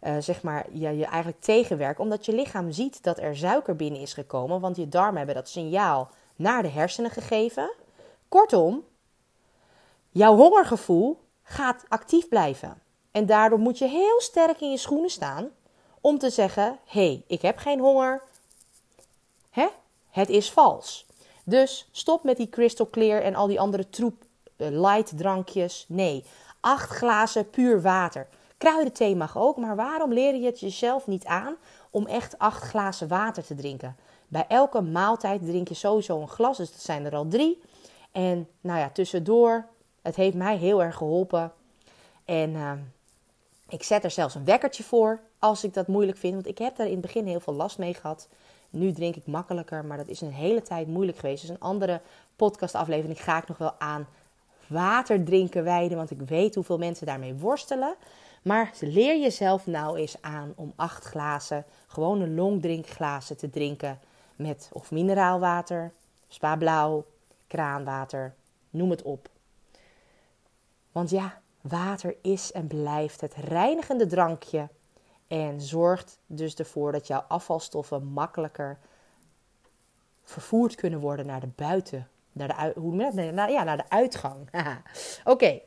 uh, 0.07 0.17
zeg 0.19 0.43
maar, 0.43 0.67
je, 0.73 0.97
je 0.97 1.05
eigenlijk 1.05 1.43
tegenwerken. 1.43 2.05
Omdat 2.05 2.27
je 2.27 2.35
lichaam 2.35 2.73
ziet 2.73 3.03
dat 3.03 3.19
er 3.19 3.37
suiker 3.37 3.77
binnen 3.77 4.01
is 4.01 4.13
gekomen, 4.13 4.61
want 4.61 4.77
je 4.77 4.89
darmen 4.89 5.17
hebben 5.17 5.35
dat 5.35 5.49
signaal 5.49 6.11
naar 6.37 6.63
de 6.63 6.69
hersenen 6.69 7.11
gegeven. 7.11 7.73
Kortom, 8.29 8.85
jouw 10.11 10.37
hongergevoel 10.37 11.19
gaat 11.43 11.85
actief 11.89 12.29
blijven. 12.29 12.81
En 13.11 13.27
daardoor 13.27 13.59
moet 13.59 13.79
je 13.79 13.89
heel 13.89 14.21
sterk 14.21 14.61
in 14.61 14.71
je 14.71 14.77
schoenen 14.77 15.11
staan 15.11 15.51
om 16.01 16.19
te 16.19 16.31
zeggen: 16.31 16.79
hé, 16.85 17.07
hey, 17.07 17.23
ik 17.27 17.43
heb 17.43 17.59
geen 17.59 17.81
honger. 17.81 18.23
Hè? 19.51 19.67
Het 20.11 20.29
is 20.29 20.51
vals. 20.51 21.07
Dus 21.45 21.89
stop 21.93 22.25
met 22.25 22.37
die 22.37 22.49
crystal 22.49 22.91
clear 22.91 23.23
en 23.23 23.35
al 23.35 23.47
die 23.47 23.61
andere 23.61 23.89
troep 23.89 24.23
uh, 24.57 24.69
light 24.71 25.19
drankjes. 25.19 25.85
Nee, 25.89 26.25
acht 26.61 26.91
glazen 26.91 27.51
puur 27.51 27.83
water. 27.83 28.29
Kruidenthee 28.59 29.17
mag 29.17 29.39
ook, 29.39 29.57
maar 29.57 29.77
waarom 29.77 30.13
leer 30.13 30.35
je 30.35 30.47
het 30.47 30.61
jezelf 30.61 31.07
niet 31.07 31.25
aan 31.25 31.57
om 31.91 32.07
echt 32.07 32.39
acht 32.39 32.63
glazen 32.63 33.09
water 33.09 33.45
te 33.45 33.55
drinken? 33.55 33.97
Bij 34.29 34.45
elke 34.49 34.81
maaltijd 34.81 35.43
drink 35.47 35.69
je 35.69 35.75
sowieso 35.75 36.21
een 36.21 36.29
glas, 36.29 36.57
dus 36.57 36.73
dat 36.73 36.81
zijn 36.81 37.05
er 37.05 37.15
al 37.15 37.29
drie. 37.29 37.61
En 38.13 38.49
nou 38.61 38.79
ja, 38.79 38.91
tussendoor, 38.91 39.67
het 40.03 40.17
heeft 40.17 40.37
mij 40.37 40.57
heel 40.57 40.83
erg 40.83 40.97
geholpen. 40.97 41.53
En 42.25 42.51
uh, 42.51 42.73
ik 43.69 43.83
zet 43.83 44.05
er 44.05 44.11
zelfs 44.11 44.35
een 44.35 44.45
wekkertje 44.45 44.83
voor 44.83 45.21
als 45.39 45.65
ik 45.65 45.75
dat 45.75 45.87
moeilijk 45.87 46.19
vind. 46.19 46.35
Want 46.35 46.47
ik 46.47 46.59
heb 46.59 46.77
daar 46.77 46.87
in 46.87 46.93
het 46.93 47.01
begin 47.01 47.27
heel 47.27 47.41
veel 47.41 47.55
last 47.55 47.79
mee 47.79 47.95
gehad. 47.95 48.29
Nu 48.71 48.93
drink 48.93 49.17
ik 49.17 49.27
makkelijker, 49.27 49.85
maar 49.85 49.97
dat 49.97 50.09
is 50.09 50.21
een 50.21 50.33
hele 50.33 50.63
tijd 50.63 50.89
moeilijk 50.89 51.19
geweest. 51.19 51.41
Dus 51.41 51.51
een 51.51 51.61
andere 51.61 52.01
podcastaflevering 52.37 53.23
ga 53.23 53.39
ik 53.39 53.49
nog 53.49 53.59
wel 53.59 53.75
aan 53.79 54.07
water 54.67 55.25
drinken 55.25 55.65
wijden. 55.65 55.97
Want 55.97 56.11
ik 56.11 56.21
weet 56.21 56.55
hoeveel 56.55 56.79
mensen 56.79 57.07
daarmee 57.07 57.35
worstelen. 57.35 57.95
Maar 58.47 58.73
leer 58.81 59.21
jezelf 59.21 59.67
nou 59.67 59.99
eens 59.99 60.23
aan 60.23 60.53
om 60.57 60.73
acht 60.77 61.05
glazen, 61.05 61.65
gewone 61.87 62.29
longdrinkglazen 62.29 63.37
te 63.37 63.51
drinken. 63.51 64.01
Met 64.37 64.71
of 64.73 64.91
mineraalwater, 64.91 65.93
spa 66.29 66.57
blauw, 66.57 67.05
kraanwater, 67.47 68.35
noem 68.71 68.91
het 68.91 69.03
op. 69.03 69.29
Want 70.93 71.11
ja, 71.11 71.41
water 71.61 72.17
is 72.23 72.53
en 72.53 72.67
blijft 72.67 73.21
het 73.21 73.35
reinigende 73.35 74.07
drankje 74.07 74.69
en 75.27 75.61
zorgt 75.61 76.19
dus 76.27 76.55
ervoor 76.55 76.93
dat 76.93 77.07
jouw 77.07 77.25
afvalstoffen 77.29 78.07
makkelijker 78.07 78.79
vervoerd 80.23 80.75
kunnen 80.75 81.01
worden 81.01 81.27
naar 81.27 81.41
de 81.41 81.51
buiten. 81.57 82.09
Naar 82.33 82.49
de, 82.49 82.81
hoe? 82.81 82.95
Naar, 83.33 83.51
ja, 83.51 83.63
naar 83.63 83.77
de 83.77 83.89
uitgang. 83.89 84.49
Oké. 85.25 85.61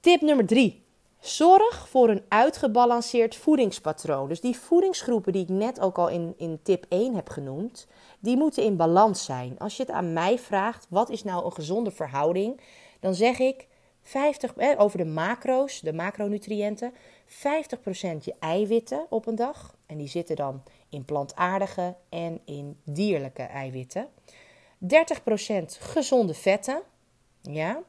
Tip 0.00 0.20
nummer 0.20 0.46
drie. 0.46 0.83
Zorg 1.24 1.88
voor 1.88 2.08
een 2.08 2.24
uitgebalanceerd 2.28 3.36
voedingspatroon. 3.36 4.28
Dus 4.28 4.40
die 4.40 4.56
voedingsgroepen 4.56 5.32
die 5.32 5.42
ik 5.42 5.48
net 5.48 5.80
ook 5.80 5.98
al 5.98 6.08
in, 6.08 6.34
in 6.36 6.60
tip 6.62 6.86
1 6.88 7.14
heb 7.14 7.28
genoemd, 7.28 7.86
die 8.18 8.36
moeten 8.36 8.62
in 8.62 8.76
balans 8.76 9.24
zijn. 9.24 9.58
Als 9.58 9.76
je 9.76 9.82
het 9.82 9.92
aan 9.92 10.12
mij 10.12 10.38
vraagt, 10.38 10.86
wat 10.90 11.10
is 11.10 11.24
nou 11.24 11.44
een 11.44 11.52
gezonde 11.52 11.90
verhouding? 11.90 12.60
Dan 13.00 13.14
zeg 13.14 13.38
ik 13.38 13.66
50, 14.02 14.54
eh, 14.54 14.80
over 14.80 14.98
de 14.98 15.04
macro's, 15.04 15.80
de 15.80 15.92
macronutriënten. 15.92 16.92
50% 17.26 18.24
je 18.24 18.34
eiwitten 18.38 19.06
op 19.08 19.26
een 19.26 19.36
dag. 19.36 19.76
En 19.86 19.96
die 19.96 20.08
zitten 20.08 20.36
dan 20.36 20.62
in 20.88 21.04
plantaardige 21.04 21.94
en 22.08 22.40
in 22.44 22.80
dierlijke 22.84 23.42
eiwitten. 23.42 24.08
30% 24.78 25.78
gezonde 25.80 26.34
vetten. 26.34 26.82
Ja. 27.40 27.82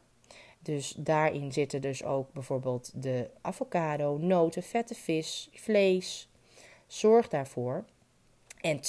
Dus 0.65 0.93
daarin 0.97 1.53
zitten 1.53 1.81
dus 1.81 2.03
ook 2.03 2.33
bijvoorbeeld 2.33 2.91
de 2.93 3.29
avocado, 3.41 4.17
noten, 4.17 4.63
vette 4.63 4.95
vis, 4.95 5.49
vlees. 5.53 6.29
Zorg 6.87 7.27
daarvoor. 7.27 7.83
En 8.61 8.79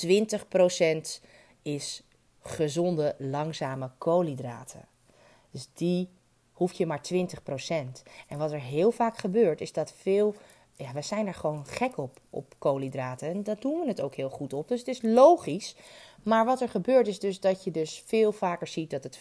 20% 1.18 1.22
is 1.62 2.02
gezonde, 2.40 3.14
langzame 3.18 3.90
koolhydraten. 3.98 4.88
Dus 5.50 5.68
die 5.74 6.08
hoef 6.52 6.72
je 6.72 6.86
maar 6.86 7.00
20%. 7.12 7.22
En 8.28 8.38
wat 8.38 8.52
er 8.52 8.60
heel 8.60 8.90
vaak 8.90 9.18
gebeurt, 9.18 9.60
is 9.60 9.72
dat 9.72 9.92
veel. 9.96 10.34
Ja, 10.76 10.92
we 10.92 11.02
zijn 11.02 11.26
er 11.26 11.34
gewoon 11.34 11.66
gek 11.66 11.98
op, 11.98 12.20
op 12.30 12.54
koolhydraten. 12.58 13.28
En 13.28 13.42
dat 13.42 13.62
doen 13.62 13.80
we 13.80 13.86
het 13.86 14.00
ook 14.00 14.14
heel 14.14 14.30
goed 14.30 14.52
op. 14.52 14.68
Dus 14.68 14.78
het 14.78 14.88
is 14.88 15.02
logisch. 15.02 15.76
Maar 16.22 16.44
wat 16.44 16.60
er 16.60 16.68
gebeurt 16.68 17.06
is 17.06 17.18
dus 17.18 17.40
dat 17.40 17.64
je 17.64 17.70
dus 17.70 18.02
veel 18.06 18.32
vaker 18.32 18.66
ziet 18.66 18.90
dat 18.90 19.04
het 19.04 19.18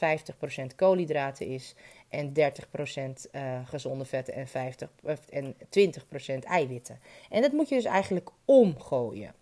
50% 0.72 0.76
koolhydraten 0.76 1.48
is 1.48 1.76
en 2.10 2.30
30% 2.30 2.32
uh, 2.36 3.08
eh, 3.32 3.68
gezonde 3.68 4.06
vetten 4.06 4.34
en, 4.34 4.48
50, 4.48 4.90
en 5.30 5.56
20% 5.56 6.40
eiwitten. 6.40 7.00
En 7.30 7.42
dat 7.42 7.52
moet 7.52 7.70
je 7.70 7.76
dus 7.76 7.86
eigenlijk 7.86 8.30
omgooien. 8.46 9.34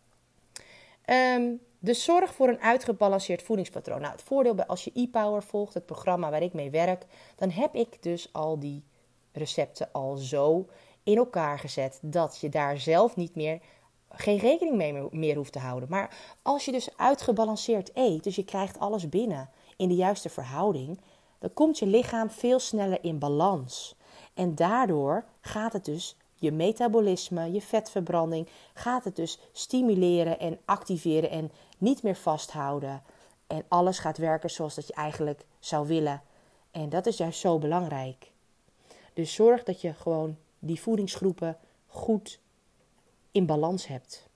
Dus 1.84 2.04
zorg 2.04 2.34
voor 2.34 2.48
een 2.48 2.62
uitgebalanceerd 2.62 3.42
voedingspatroon. 3.42 4.02
Nou, 4.02 4.12
het 4.12 4.22
voordeel 4.22 4.56
bij 4.56 4.66
als 4.66 4.84
je 4.84 4.92
e-power 4.94 5.44
volgt, 5.44 5.74
het 5.74 5.86
programma 5.86 6.30
waar 6.30 6.42
ik 6.42 6.54
mee 6.54 6.70
werk, 6.70 7.06
dan 7.36 7.50
heb 7.50 7.76
ik 7.76 8.04
dus 8.04 8.34
al 8.34 8.60
die 8.60 8.84
recepten 9.32 9.90
al 9.92 10.16
zo 10.16 10.68
in 11.04 11.18
elkaar 11.18 11.60
gezet 11.60 12.00
dat 12.02 12.38
je 12.42 12.50
daar 12.50 12.78
zelf 12.80 13.16
niet 13.16 13.36
meer 13.36 13.60
geen 14.10 14.38
rekening 14.38 14.76
mee 14.76 15.08
meer 15.12 15.36
hoeft 15.36 15.52
te 15.52 15.60
houden. 15.60 15.90
Maar 15.90 16.18
als 16.42 16.66
je 16.66 16.72
dus 16.72 16.98
uitgebalanceerd 16.98 17.92
eet, 17.94 18.24
dus 18.24 18.36
je 18.36 18.46
krijgt 18.46 18.80
alles 18.80 19.10
binnen 19.10 19.50
in 19.78 19.88
de 19.88 19.96
juiste 19.96 20.30
verhouding, 20.30 21.00
dan 21.44 21.54
komt 21.54 21.80
je 21.80 21.86
lichaam 21.86 22.30
veel 22.30 22.60
sneller 22.60 23.04
in 23.04 23.20
balans. 23.20 23.96
En 24.34 24.56
daardoor 24.56 25.26
gaat 25.42 25.74
het 25.74 25.86
dus 25.86 26.18
je 26.36 26.52
metabolisme, 26.52 27.52
je 27.52 27.62
vetverbranding, 27.62 28.48
gaat 28.74 29.04
het 29.04 29.16
dus 29.16 29.40
stimuleren 29.52 30.40
en 30.40 30.60
activeren 30.66 31.30
en 31.30 31.52
niet 31.78 32.04
meer 32.04 32.16
vasthouden. 32.16 33.04
En 33.48 33.64
alles 33.68 34.00
gaat 34.00 34.18
werken 34.18 34.50
zoals 34.50 34.76
dat 34.76 34.88
je 34.88 34.94
eigenlijk 34.94 35.46
zou 35.60 35.88
willen. 35.88 36.22
En 36.72 36.90
dat 36.90 37.06
is 37.06 37.18
juist 37.18 37.40
zo 37.40 37.60
belangrijk. 37.60 38.32
Dus 39.14 39.34
zorg 39.34 39.64
dat 39.64 39.82
je 39.82 39.94
gewoon 39.94 40.38
die 40.60 40.82
voedingsgroepen 40.82 41.58
goed 41.88 42.40
in 43.32 43.46
balans 43.46 43.88
hebt. 43.88 44.28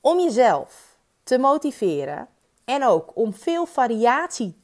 Om 0.00 0.20
jezelf 0.20 0.98
te 1.22 1.38
motiveren 1.38 2.28
en 2.64 2.84
ook 2.84 3.16
om 3.16 3.34
veel 3.34 3.66
variatie 3.66 4.60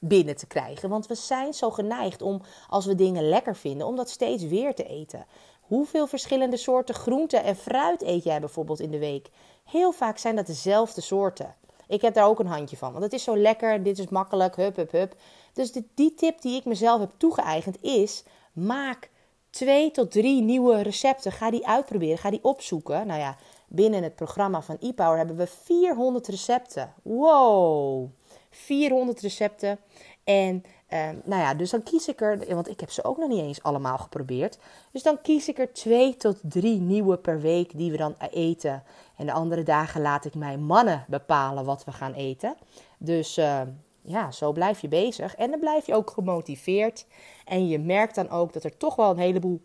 binnen 0.00 0.36
te 0.36 0.46
krijgen. 0.46 0.88
Want 0.88 1.06
we 1.06 1.14
zijn 1.14 1.54
zo 1.54 1.70
geneigd 1.70 2.22
om, 2.22 2.40
als 2.68 2.86
we 2.86 2.94
dingen 2.94 3.28
lekker 3.28 3.56
vinden, 3.56 3.86
om 3.86 3.96
dat 3.96 4.10
steeds 4.10 4.44
weer 4.44 4.74
te 4.74 4.84
eten. 4.84 5.26
Hoeveel 5.60 6.06
verschillende 6.06 6.56
soorten 6.56 6.94
groenten 6.94 7.44
en 7.44 7.56
fruit 7.56 8.02
eet 8.02 8.24
jij 8.24 8.40
bijvoorbeeld 8.40 8.80
in 8.80 8.90
de 8.90 8.98
week? 8.98 9.30
Heel 9.64 9.92
vaak 9.92 10.18
zijn 10.18 10.36
dat 10.36 10.46
dezelfde 10.46 11.00
soorten. 11.00 11.54
Ik 11.88 12.00
heb 12.00 12.14
daar 12.14 12.26
ook 12.26 12.38
een 12.38 12.46
handje 12.46 12.76
van, 12.76 12.92
want 12.92 13.04
het 13.04 13.12
is 13.12 13.22
zo 13.22 13.36
lekker, 13.36 13.82
dit 13.82 13.98
is 13.98 14.08
makkelijk, 14.08 14.56
hup, 14.56 14.76
hup, 14.76 14.90
hup. 14.90 15.14
Dus 15.52 15.72
die 15.94 16.14
tip 16.14 16.40
die 16.40 16.56
ik 16.56 16.64
mezelf 16.64 17.00
heb 17.00 17.10
toegeëigend 17.16 17.82
is: 17.82 18.24
maak 18.52 19.10
twee 19.50 19.90
tot 19.90 20.10
drie 20.10 20.42
nieuwe 20.42 20.80
recepten. 20.80 21.32
Ga 21.32 21.50
die 21.50 21.66
uitproberen, 21.66 22.18
ga 22.18 22.30
die 22.30 22.44
opzoeken. 22.44 23.06
Nou 23.06 23.20
ja, 23.20 23.36
binnen 23.68 24.02
het 24.02 24.14
programma 24.14 24.62
van 24.62 24.76
ePower 24.80 25.16
hebben 25.16 25.36
we 25.36 25.46
400 25.46 26.28
recepten. 26.28 26.94
Wow! 27.02 28.08
400 28.50 29.20
recepten. 29.20 29.78
En 30.24 30.62
ehm, 30.86 31.16
nou 31.24 31.42
ja, 31.42 31.54
dus 31.54 31.70
dan 31.70 31.82
kies 31.82 32.08
ik 32.08 32.20
er, 32.20 32.54
want 32.54 32.68
ik 32.68 32.80
heb 32.80 32.90
ze 32.90 33.04
ook 33.04 33.16
nog 33.16 33.28
niet 33.28 33.42
eens 33.42 33.62
allemaal 33.62 33.98
geprobeerd. 33.98 34.58
Dus 34.92 35.02
dan 35.02 35.20
kies 35.22 35.48
ik 35.48 35.58
er 35.58 35.72
twee 35.72 36.16
tot 36.16 36.36
drie 36.42 36.80
nieuwe 36.80 37.16
per 37.16 37.40
week 37.40 37.78
die 37.78 37.90
we 37.90 37.96
dan 37.96 38.14
eten. 38.30 38.82
En 39.16 39.26
de 39.26 39.32
andere 39.32 39.62
dagen 39.62 40.00
laat 40.00 40.24
ik 40.24 40.34
mijn 40.34 40.64
mannen 40.64 41.04
bepalen 41.08 41.64
wat 41.64 41.84
we 41.84 41.92
gaan 41.92 42.12
eten. 42.12 42.56
Dus 42.98 43.36
ehm, 43.36 43.68
ja, 44.02 44.30
zo 44.30 44.52
blijf 44.52 44.80
je 44.80 44.88
bezig. 44.88 45.34
En 45.34 45.50
dan 45.50 45.60
blijf 45.60 45.86
je 45.86 45.94
ook 45.94 46.10
gemotiveerd. 46.10 47.06
En 47.44 47.68
je 47.68 47.78
merkt 47.78 48.14
dan 48.14 48.30
ook 48.30 48.52
dat 48.52 48.64
er 48.64 48.76
toch 48.76 48.96
wel 48.96 49.10
een 49.10 49.18
heleboel 49.18 49.62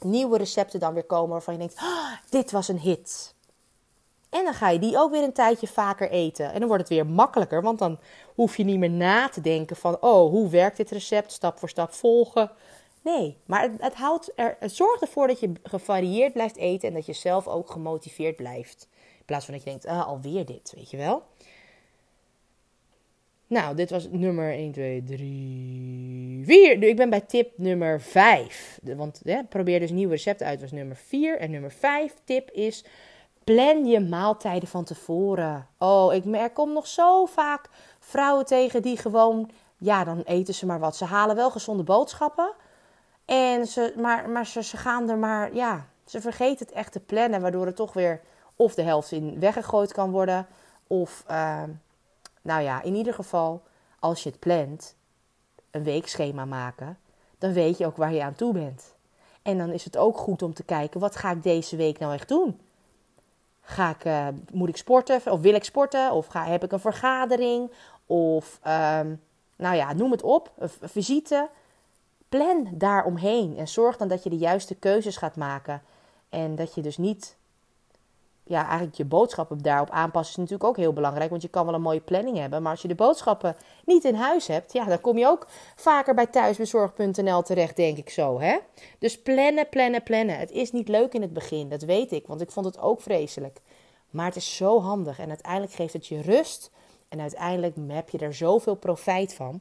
nieuwe 0.00 0.38
recepten 0.38 0.80
dan 0.80 0.94
weer 0.94 1.04
komen 1.04 1.30
waarvan 1.30 1.54
je 1.54 1.60
denkt: 1.60 1.76
ah, 1.76 2.12
dit 2.30 2.50
was 2.50 2.68
een 2.68 2.78
hit. 2.78 3.33
En 4.34 4.44
dan 4.44 4.54
ga 4.54 4.70
je 4.70 4.78
die 4.78 4.98
ook 4.98 5.10
weer 5.10 5.22
een 5.22 5.32
tijdje 5.32 5.66
vaker 5.66 6.10
eten. 6.10 6.52
En 6.52 6.58
dan 6.58 6.68
wordt 6.68 6.82
het 6.82 6.92
weer 6.92 7.06
makkelijker, 7.06 7.62
want 7.62 7.78
dan 7.78 7.98
hoef 8.34 8.56
je 8.56 8.64
niet 8.64 8.78
meer 8.78 8.90
na 8.90 9.28
te 9.28 9.40
denken 9.40 9.76
van, 9.76 9.96
oh, 10.00 10.30
hoe 10.30 10.48
werkt 10.48 10.76
dit 10.76 10.90
recept? 10.90 11.32
Stap 11.32 11.58
voor 11.58 11.68
stap 11.68 11.92
volgen. 11.92 12.50
Nee, 13.02 13.36
maar 13.46 13.62
het, 13.62 13.72
het, 13.78 13.94
houdt 13.94 14.32
er, 14.34 14.56
het 14.60 14.72
zorgt 14.72 15.02
ervoor 15.02 15.26
dat 15.26 15.40
je 15.40 15.52
gevarieerd 15.62 16.32
blijft 16.32 16.56
eten 16.56 16.88
en 16.88 16.94
dat 16.94 17.06
je 17.06 17.12
zelf 17.12 17.48
ook 17.48 17.70
gemotiveerd 17.70 18.36
blijft. 18.36 18.88
In 19.18 19.24
plaats 19.24 19.44
van 19.44 19.54
dat 19.54 19.62
je 19.62 19.70
denkt, 19.70 19.86
ah, 19.86 20.06
alweer 20.06 20.44
dit, 20.44 20.72
weet 20.76 20.90
je 20.90 20.96
wel. 20.96 21.22
Nou, 23.46 23.76
dit 23.76 23.90
was 23.90 24.08
nummer 24.10 24.52
1, 24.52 24.72
2, 24.72 25.02
3, 25.02 26.42
4. 26.44 26.82
Ik 26.82 26.96
ben 26.96 27.10
bij 27.10 27.20
tip 27.20 27.52
nummer 27.56 28.00
5. 28.00 28.78
Want 28.82 29.22
probeer 29.48 29.80
dus 29.80 29.90
nieuwe 29.90 30.12
recepten 30.12 30.46
uit, 30.46 30.60
was 30.60 30.72
nummer 30.72 30.96
4. 30.96 31.38
En 31.38 31.50
nummer 31.50 31.72
5 31.72 32.14
tip 32.24 32.50
is 32.50 32.84
Plan 33.44 33.84
je 33.84 34.00
maaltijden 34.00 34.68
van 34.68 34.84
tevoren. 34.84 35.66
Oh, 35.78 36.14
ik 36.14 36.24
merk 36.24 36.54
kom 36.54 36.72
nog 36.72 36.86
zo 36.86 37.24
vaak 37.24 37.68
vrouwen 37.98 38.44
tegen 38.44 38.82
die 38.82 38.96
gewoon, 38.96 39.50
ja, 39.76 40.04
dan 40.04 40.20
eten 40.20 40.54
ze 40.54 40.66
maar 40.66 40.78
wat. 40.78 40.96
Ze 40.96 41.04
halen 41.04 41.36
wel 41.36 41.50
gezonde 41.50 41.82
boodschappen. 41.82 42.52
En 43.24 43.66
ze, 43.66 43.94
maar, 43.96 44.28
maar 44.28 44.46
ze, 44.46 44.62
ze 44.62 44.76
gaan 44.76 45.10
er 45.10 45.18
maar, 45.18 45.54
ja, 45.54 45.86
ze 46.04 46.20
vergeten 46.20 46.66
het 46.66 46.74
echt 46.74 46.92
te 46.92 47.00
plannen, 47.00 47.40
waardoor 47.40 47.66
het 47.66 47.76
toch 47.76 47.92
weer 47.92 48.20
of 48.56 48.74
de 48.74 48.82
helft 48.82 49.12
in 49.12 49.40
weggegooid 49.40 49.92
kan 49.92 50.10
worden. 50.10 50.46
Of, 50.86 51.24
uh, 51.30 51.62
nou 52.42 52.62
ja, 52.62 52.82
in 52.82 52.94
ieder 52.94 53.14
geval, 53.14 53.62
als 53.98 54.22
je 54.22 54.30
het 54.30 54.38
plant, 54.38 54.96
een 55.70 55.82
weekschema 55.82 56.44
maken, 56.44 56.98
dan 57.38 57.52
weet 57.52 57.78
je 57.78 57.86
ook 57.86 57.96
waar 57.96 58.12
je 58.12 58.22
aan 58.22 58.34
toe 58.34 58.52
bent. 58.52 58.94
En 59.42 59.58
dan 59.58 59.70
is 59.70 59.84
het 59.84 59.96
ook 59.96 60.16
goed 60.16 60.42
om 60.42 60.54
te 60.54 60.62
kijken, 60.62 61.00
wat 61.00 61.16
ga 61.16 61.30
ik 61.30 61.42
deze 61.42 61.76
week 61.76 61.98
nou 61.98 62.12
echt 62.12 62.28
doen? 62.28 62.60
Ga 63.64 63.90
ik, 63.90 64.04
uh, 64.04 64.28
moet 64.52 64.68
ik 64.68 64.76
sporten 64.76 65.32
of 65.32 65.40
wil 65.40 65.54
ik 65.54 65.64
sporten? 65.64 66.12
Of 66.12 66.26
ga, 66.26 66.44
heb 66.44 66.64
ik 66.64 66.72
een 66.72 66.80
vergadering? 66.80 67.72
Of 68.06 68.60
um, 68.66 69.22
nou 69.56 69.76
ja, 69.76 69.92
noem 69.92 70.10
het 70.10 70.22
op, 70.22 70.52
een 70.58 70.70
visite. 70.82 71.48
Plan 72.28 72.68
daaromheen 72.72 73.56
en 73.56 73.68
zorg 73.68 73.96
dan 73.96 74.08
dat 74.08 74.22
je 74.22 74.30
de 74.30 74.36
juiste 74.36 74.74
keuzes 74.74 75.16
gaat 75.16 75.36
maken. 75.36 75.82
En 76.28 76.54
dat 76.54 76.74
je 76.74 76.82
dus 76.82 76.96
niet 76.96 77.36
ja, 78.46 78.66
eigenlijk 78.66 78.96
je 78.96 79.04
boodschappen 79.04 79.58
daarop 79.58 79.90
aanpassen 79.90 80.32
is 80.32 80.36
natuurlijk 80.36 80.68
ook 80.68 80.76
heel 80.76 80.92
belangrijk. 80.92 81.30
Want 81.30 81.42
je 81.42 81.48
kan 81.48 81.66
wel 81.66 81.74
een 81.74 81.82
mooie 81.82 82.00
planning 82.00 82.36
hebben. 82.36 82.62
Maar 82.62 82.70
als 82.70 82.82
je 82.82 82.88
de 82.88 82.94
boodschappen 82.94 83.56
niet 83.84 84.04
in 84.04 84.14
huis 84.14 84.46
hebt, 84.46 84.72
ja, 84.72 84.84
dan 84.84 85.00
kom 85.00 85.18
je 85.18 85.26
ook 85.26 85.46
vaker 85.76 86.14
bij 86.14 86.26
thuisbezorg.nl 86.26 87.42
terecht, 87.42 87.76
denk 87.76 87.98
ik 87.98 88.10
zo. 88.10 88.40
Hè? 88.40 88.58
Dus 88.98 89.22
plannen, 89.22 89.68
plannen, 89.68 90.02
plannen. 90.02 90.38
Het 90.38 90.50
is 90.50 90.72
niet 90.72 90.88
leuk 90.88 91.14
in 91.14 91.22
het 91.22 91.32
begin, 91.32 91.68
dat 91.68 91.82
weet 91.82 92.12
ik. 92.12 92.26
Want 92.26 92.40
ik 92.40 92.50
vond 92.50 92.66
het 92.66 92.78
ook 92.78 93.00
vreselijk. 93.00 93.60
Maar 94.10 94.26
het 94.26 94.36
is 94.36 94.56
zo 94.56 94.80
handig. 94.80 95.18
En 95.18 95.28
uiteindelijk 95.28 95.72
geeft 95.72 95.92
het 95.92 96.06
je 96.06 96.20
rust. 96.20 96.70
En 97.08 97.20
uiteindelijk 97.20 97.76
heb 97.88 98.08
je 98.08 98.18
er 98.18 98.34
zoveel 98.34 98.74
profijt 98.74 99.34
van. 99.34 99.60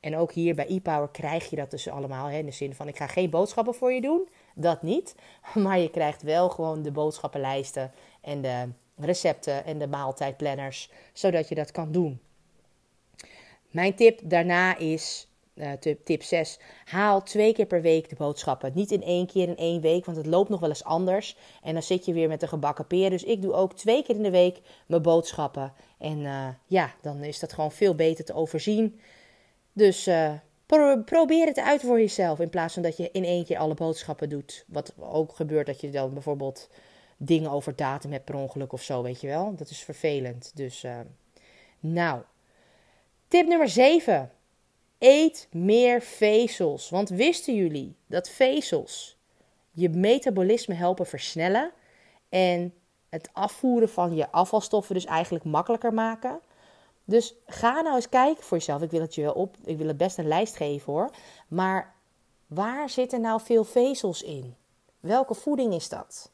En 0.00 0.16
ook 0.16 0.32
hier 0.32 0.54
bij 0.54 0.66
ePower 0.66 1.08
krijg 1.08 1.50
je 1.50 1.56
dat 1.56 1.70
dus 1.70 1.88
allemaal. 1.88 2.26
Hè, 2.26 2.38
in 2.38 2.46
de 2.46 2.52
zin 2.52 2.74
van, 2.74 2.88
ik 2.88 2.96
ga 2.96 3.06
geen 3.06 3.30
boodschappen 3.30 3.74
voor 3.74 3.92
je 3.92 4.00
doen. 4.00 4.28
Dat 4.54 4.82
niet. 4.82 5.14
Maar 5.54 5.78
je 5.78 5.90
krijgt 5.90 6.22
wel 6.22 6.48
gewoon 6.48 6.82
de 6.82 6.90
boodschappenlijsten 6.90 7.92
en 8.20 8.40
de 8.40 8.68
recepten 8.96 9.64
en 9.64 9.78
de 9.78 9.86
maaltijdplanners, 9.86 10.90
zodat 11.12 11.48
je 11.48 11.54
dat 11.54 11.70
kan 11.70 11.92
doen. 11.92 12.20
Mijn 13.70 13.94
tip 13.94 14.20
daarna 14.24 14.76
is, 14.76 15.28
uh, 15.54 15.72
tip 16.04 16.22
6, 16.22 16.58
haal 16.84 17.22
twee 17.22 17.52
keer 17.52 17.66
per 17.66 17.82
week 17.82 18.08
de 18.08 18.16
boodschappen. 18.16 18.72
Niet 18.74 18.90
in 18.90 19.02
één 19.02 19.26
keer 19.26 19.48
in 19.48 19.56
één 19.56 19.80
week, 19.80 20.04
want 20.04 20.16
het 20.16 20.26
loopt 20.26 20.48
nog 20.48 20.60
wel 20.60 20.68
eens 20.68 20.84
anders. 20.84 21.36
En 21.62 21.72
dan 21.72 21.82
zit 21.82 22.04
je 22.04 22.12
weer 22.12 22.28
met 22.28 22.40
de 22.40 22.46
gebakken 22.46 22.86
peer. 22.86 23.10
Dus 23.10 23.24
ik 23.24 23.42
doe 23.42 23.52
ook 23.52 23.72
twee 23.72 24.02
keer 24.02 24.16
in 24.16 24.22
de 24.22 24.30
week 24.30 24.60
mijn 24.86 25.02
boodschappen. 25.02 25.72
En 25.98 26.18
uh, 26.18 26.48
ja, 26.66 26.94
dan 27.02 27.22
is 27.22 27.38
dat 27.38 27.52
gewoon 27.52 27.72
veel 27.72 27.94
beter 27.94 28.24
te 28.24 28.34
overzien. 28.34 29.00
Dus 29.72 30.08
uh, 30.08 30.32
probeer 31.04 31.46
het 31.46 31.58
uit 31.58 31.80
voor 31.80 32.00
jezelf. 32.00 32.40
In 32.40 32.50
plaats 32.50 32.74
van 32.74 32.82
dat 32.82 32.96
je 32.96 33.10
in 33.12 33.24
één 33.24 33.44
keer 33.44 33.58
alle 33.58 33.74
boodschappen 33.74 34.28
doet. 34.28 34.64
Wat 34.66 34.94
ook 34.98 35.34
gebeurt 35.34 35.66
dat 35.66 35.80
je 35.80 35.90
dan 35.90 36.12
bijvoorbeeld 36.12 36.68
dingen 37.16 37.50
over 37.50 37.76
datum 37.76 38.12
hebt 38.12 38.24
per 38.24 38.34
ongeluk 38.34 38.72
of 38.72 38.82
zo, 38.82 39.02
weet 39.02 39.20
je 39.20 39.26
wel. 39.26 39.54
Dat 39.56 39.70
is 39.70 39.80
vervelend. 39.80 40.52
Dus, 40.54 40.84
uh, 40.84 40.98
nou. 41.80 42.22
Tip 43.28 43.46
nummer 43.46 43.68
7. 43.68 44.30
Eet 44.98 45.48
meer 45.50 46.02
vezels. 46.02 46.90
Want 46.90 47.08
wisten 47.08 47.54
jullie 47.54 47.96
dat 48.06 48.28
vezels 48.28 49.18
je 49.70 49.88
metabolisme 49.88 50.74
helpen 50.74 51.06
versnellen 51.06 51.72
en 52.28 52.74
het 53.08 53.28
afvoeren 53.32 53.88
van 53.88 54.14
je 54.14 54.30
afvalstoffen 54.30 54.94
dus 54.94 55.04
eigenlijk 55.04 55.44
makkelijker 55.44 55.94
maken? 55.94 56.40
Dus 57.04 57.34
ga 57.46 57.80
nou 57.80 57.96
eens 57.96 58.08
kijken 58.08 58.44
voor 58.44 58.56
jezelf. 58.56 58.82
Ik 58.82 58.90
wil 58.90 59.00
het 59.00 59.14
je 59.14 59.34
op. 59.34 59.56
Ik 59.64 59.78
wil 59.78 59.86
het 59.86 59.96
best 59.96 60.18
een 60.18 60.28
lijst 60.28 60.56
geven 60.56 60.92
hoor. 60.92 61.10
Maar 61.48 61.94
waar 62.46 62.90
zitten 62.90 63.20
nou 63.20 63.40
veel 63.40 63.64
vezels 63.64 64.22
in? 64.22 64.56
Welke 65.00 65.34
voeding 65.34 65.74
is 65.74 65.88
dat? 65.88 66.30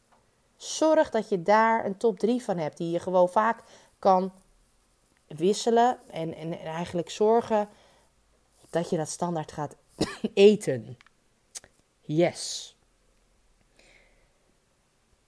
Zorg 0.57 1.11
dat 1.11 1.29
je 1.29 1.43
daar 1.43 1.85
een 1.85 1.97
top 1.97 2.19
3 2.19 2.43
van 2.43 2.59
hebt, 2.59 2.77
die 2.77 2.91
je 2.91 2.99
gewoon 2.99 3.29
vaak 3.29 3.63
kan 3.99 4.33
wisselen. 5.27 5.99
En, 6.11 6.35
en, 6.35 6.59
eigenlijk 6.59 7.11
zorgen 7.11 7.69
dat 8.71 8.91
je 8.91 8.97
dat 8.97 9.09
standaard 9.09 9.53
gaat 9.53 9.77
eten. 10.35 10.97
Yes. 12.01 12.77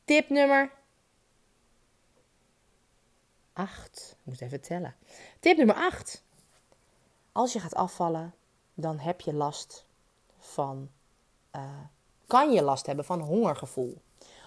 Tip 0.04 0.28
nummer 0.28 0.70
8. 3.52 4.16
Ik 4.18 4.26
moet 4.26 4.40
even 4.40 4.60
tellen. 4.60 4.94
Tip 5.40 5.56
nummer 5.56 5.76
8. 5.76 6.22
Als 7.32 7.52
je 7.52 7.60
gaat 7.60 7.74
afvallen, 7.74 8.34
dan 8.74 8.98
heb 8.98 9.20
je 9.20 9.34
last 9.34 9.84
van. 10.38 10.88
Uh, 11.56 11.62
kan 12.26 12.52
je 12.52 12.62
last 12.62 12.86
hebben 12.86 13.04
van 13.04 13.20
hongergevoel. 13.20 14.00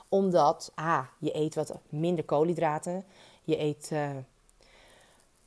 Omdat, 0.10 0.72
ah, 0.76 1.06
je 1.20 1.36
eet 1.36 1.56
wat 1.56 1.74
minder 1.90 2.26
koolhydraten. 2.26 3.06
Je 3.44 3.60
eet 3.60 3.90
uh, 3.94 4.10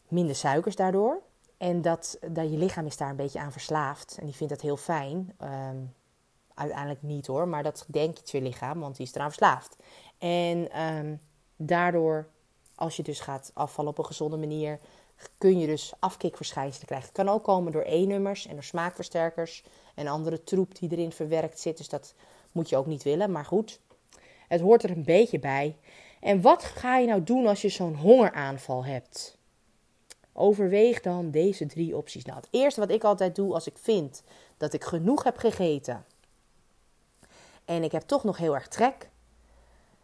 minder 0.08 0.34
suikers 0.36 0.76
daardoor. 0.76 1.20
En 1.56 1.82
dat, 1.82 2.18
dat 2.30 2.50
je 2.50 2.56
lichaam 2.56 2.86
is 2.86 2.96
daar 2.96 3.10
een 3.10 3.16
beetje 3.16 3.40
aan 3.40 3.52
verslaafd. 3.52 4.16
En 4.18 4.24
die 4.24 4.34
vindt 4.34 4.52
dat 4.52 4.62
heel 4.62 4.76
fijn. 4.76 5.34
Um, 5.42 5.94
uiteindelijk 6.54 7.02
niet 7.02 7.26
hoor, 7.26 7.48
maar 7.48 7.62
dat 7.62 7.84
denkt 7.88 8.30
je 8.30 8.40
lichaam, 8.40 8.80
want 8.80 8.96
die 8.96 9.06
is 9.06 9.14
eraan 9.14 9.32
verslaafd. 9.32 9.76
En 10.18 10.82
um, 10.82 11.20
daardoor, 11.56 12.28
als 12.74 12.96
je 12.96 13.02
dus 13.02 13.20
gaat 13.20 13.50
afvallen 13.54 13.90
op 13.90 13.98
een 13.98 14.04
gezonde 14.04 14.36
manier, 14.36 14.78
kun 15.38 15.58
je 15.58 15.66
dus 15.66 15.92
afkikverschijnselen 15.98 16.86
krijgen. 16.86 17.08
Het 17.08 17.16
kan 17.16 17.28
ook 17.28 17.44
komen 17.44 17.72
door 17.72 17.84
E-nummers 17.86 18.46
en 18.46 18.52
door 18.52 18.62
smaakversterkers 18.62 19.64
en 19.94 20.06
andere 20.06 20.42
troep 20.42 20.78
die 20.78 20.90
erin 20.90 21.12
verwerkt 21.12 21.60
zit. 21.60 21.76
Dus 21.76 21.88
dat 21.88 22.14
moet 22.52 22.68
je 22.68 22.76
ook 22.76 22.86
niet 22.86 23.02
willen. 23.02 23.32
Maar 23.32 23.44
goed, 23.44 23.80
het 24.48 24.60
hoort 24.60 24.82
er 24.82 24.90
een 24.90 25.04
beetje 25.04 25.38
bij. 25.38 25.76
En 26.20 26.40
wat 26.40 26.64
ga 26.64 26.96
je 26.96 27.06
nou 27.06 27.22
doen 27.22 27.46
als 27.46 27.62
je 27.62 27.68
zo'n 27.68 27.96
hongeraanval 27.96 28.84
hebt? 28.84 29.38
Overweeg 30.32 31.00
dan 31.00 31.30
deze 31.30 31.66
drie 31.66 31.96
opties. 31.96 32.24
Nou, 32.24 32.38
het 32.38 32.48
eerste 32.50 32.80
wat 32.80 32.90
ik 32.90 33.04
altijd 33.04 33.34
doe 33.34 33.54
als 33.54 33.66
ik 33.66 33.78
vind 33.78 34.22
dat 34.56 34.72
ik 34.72 34.84
genoeg 34.84 35.22
heb 35.22 35.36
gegeten 35.36 36.04
en 37.66 37.82
ik 37.82 37.92
heb 37.92 38.02
toch 38.02 38.24
nog 38.24 38.36
heel 38.36 38.54
erg 38.54 38.68
trek, 38.68 39.08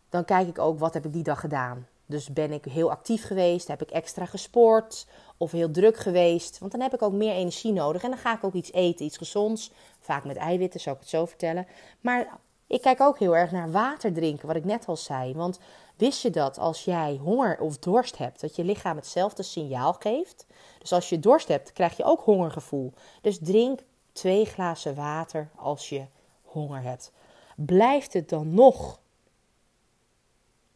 dan 0.08 0.24
kijk 0.24 0.48
ik 0.48 0.58
ook 0.58 0.78
wat 0.78 0.94
heb 0.94 1.04
ik 1.04 1.12
die 1.12 1.22
dag 1.22 1.40
gedaan. 1.40 1.86
Dus 2.12 2.32
ben 2.32 2.52
ik 2.52 2.64
heel 2.64 2.90
actief 2.90 3.26
geweest, 3.26 3.68
heb 3.68 3.82
ik 3.82 3.90
extra 3.90 4.24
gesport 4.24 5.06
of 5.36 5.52
heel 5.52 5.70
druk 5.70 5.96
geweest, 5.96 6.58
want 6.58 6.72
dan 6.72 6.80
heb 6.80 6.94
ik 6.94 7.02
ook 7.02 7.12
meer 7.12 7.34
energie 7.34 7.72
nodig 7.72 8.02
en 8.02 8.10
dan 8.10 8.18
ga 8.18 8.34
ik 8.34 8.44
ook 8.44 8.54
iets 8.54 8.72
eten, 8.72 9.04
iets 9.04 9.16
gezonds, 9.16 9.70
vaak 10.00 10.24
met 10.24 10.36
eiwitten, 10.36 10.80
zou 10.80 10.94
ik 10.94 11.00
het 11.00 11.10
zo 11.10 11.26
vertellen. 11.26 11.66
Maar 12.00 12.38
ik 12.66 12.80
kijk 12.80 13.00
ook 13.00 13.18
heel 13.18 13.36
erg 13.36 13.50
naar 13.50 13.70
water 13.70 14.12
drinken, 14.12 14.46
wat 14.46 14.56
ik 14.56 14.64
net 14.64 14.86
al 14.86 14.96
zei, 14.96 15.34
want 15.34 15.58
wist 15.96 16.22
je 16.22 16.30
dat 16.30 16.58
als 16.58 16.84
jij 16.84 17.18
honger 17.22 17.60
of 17.60 17.78
dorst 17.78 18.18
hebt, 18.18 18.40
dat 18.40 18.56
je 18.56 18.64
lichaam 18.64 18.96
hetzelfde 18.96 19.42
signaal 19.42 19.92
geeft? 19.92 20.46
Dus 20.78 20.92
als 20.92 21.08
je 21.08 21.18
dorst 21.18 21.48
hebt, 21.48 21.72
krijg 21.72 21.96
je 21.96 22.04
ook 22.04 22.20
hongergevoel. 22.20 22.92
Dus 23.20 23.38
drink 23.42 23.80
twee 24.12 24.44
glazen 24.44 24.94
water 24.94 25.50
als 25.56 25.88
je 25.88 26.04
honger 26.42 26.82
hebt. 26.82 27.12
Blijft 27.56 28.12
het 28.12 28.28
dan 28.28 28.54
nog? 28.54 29.00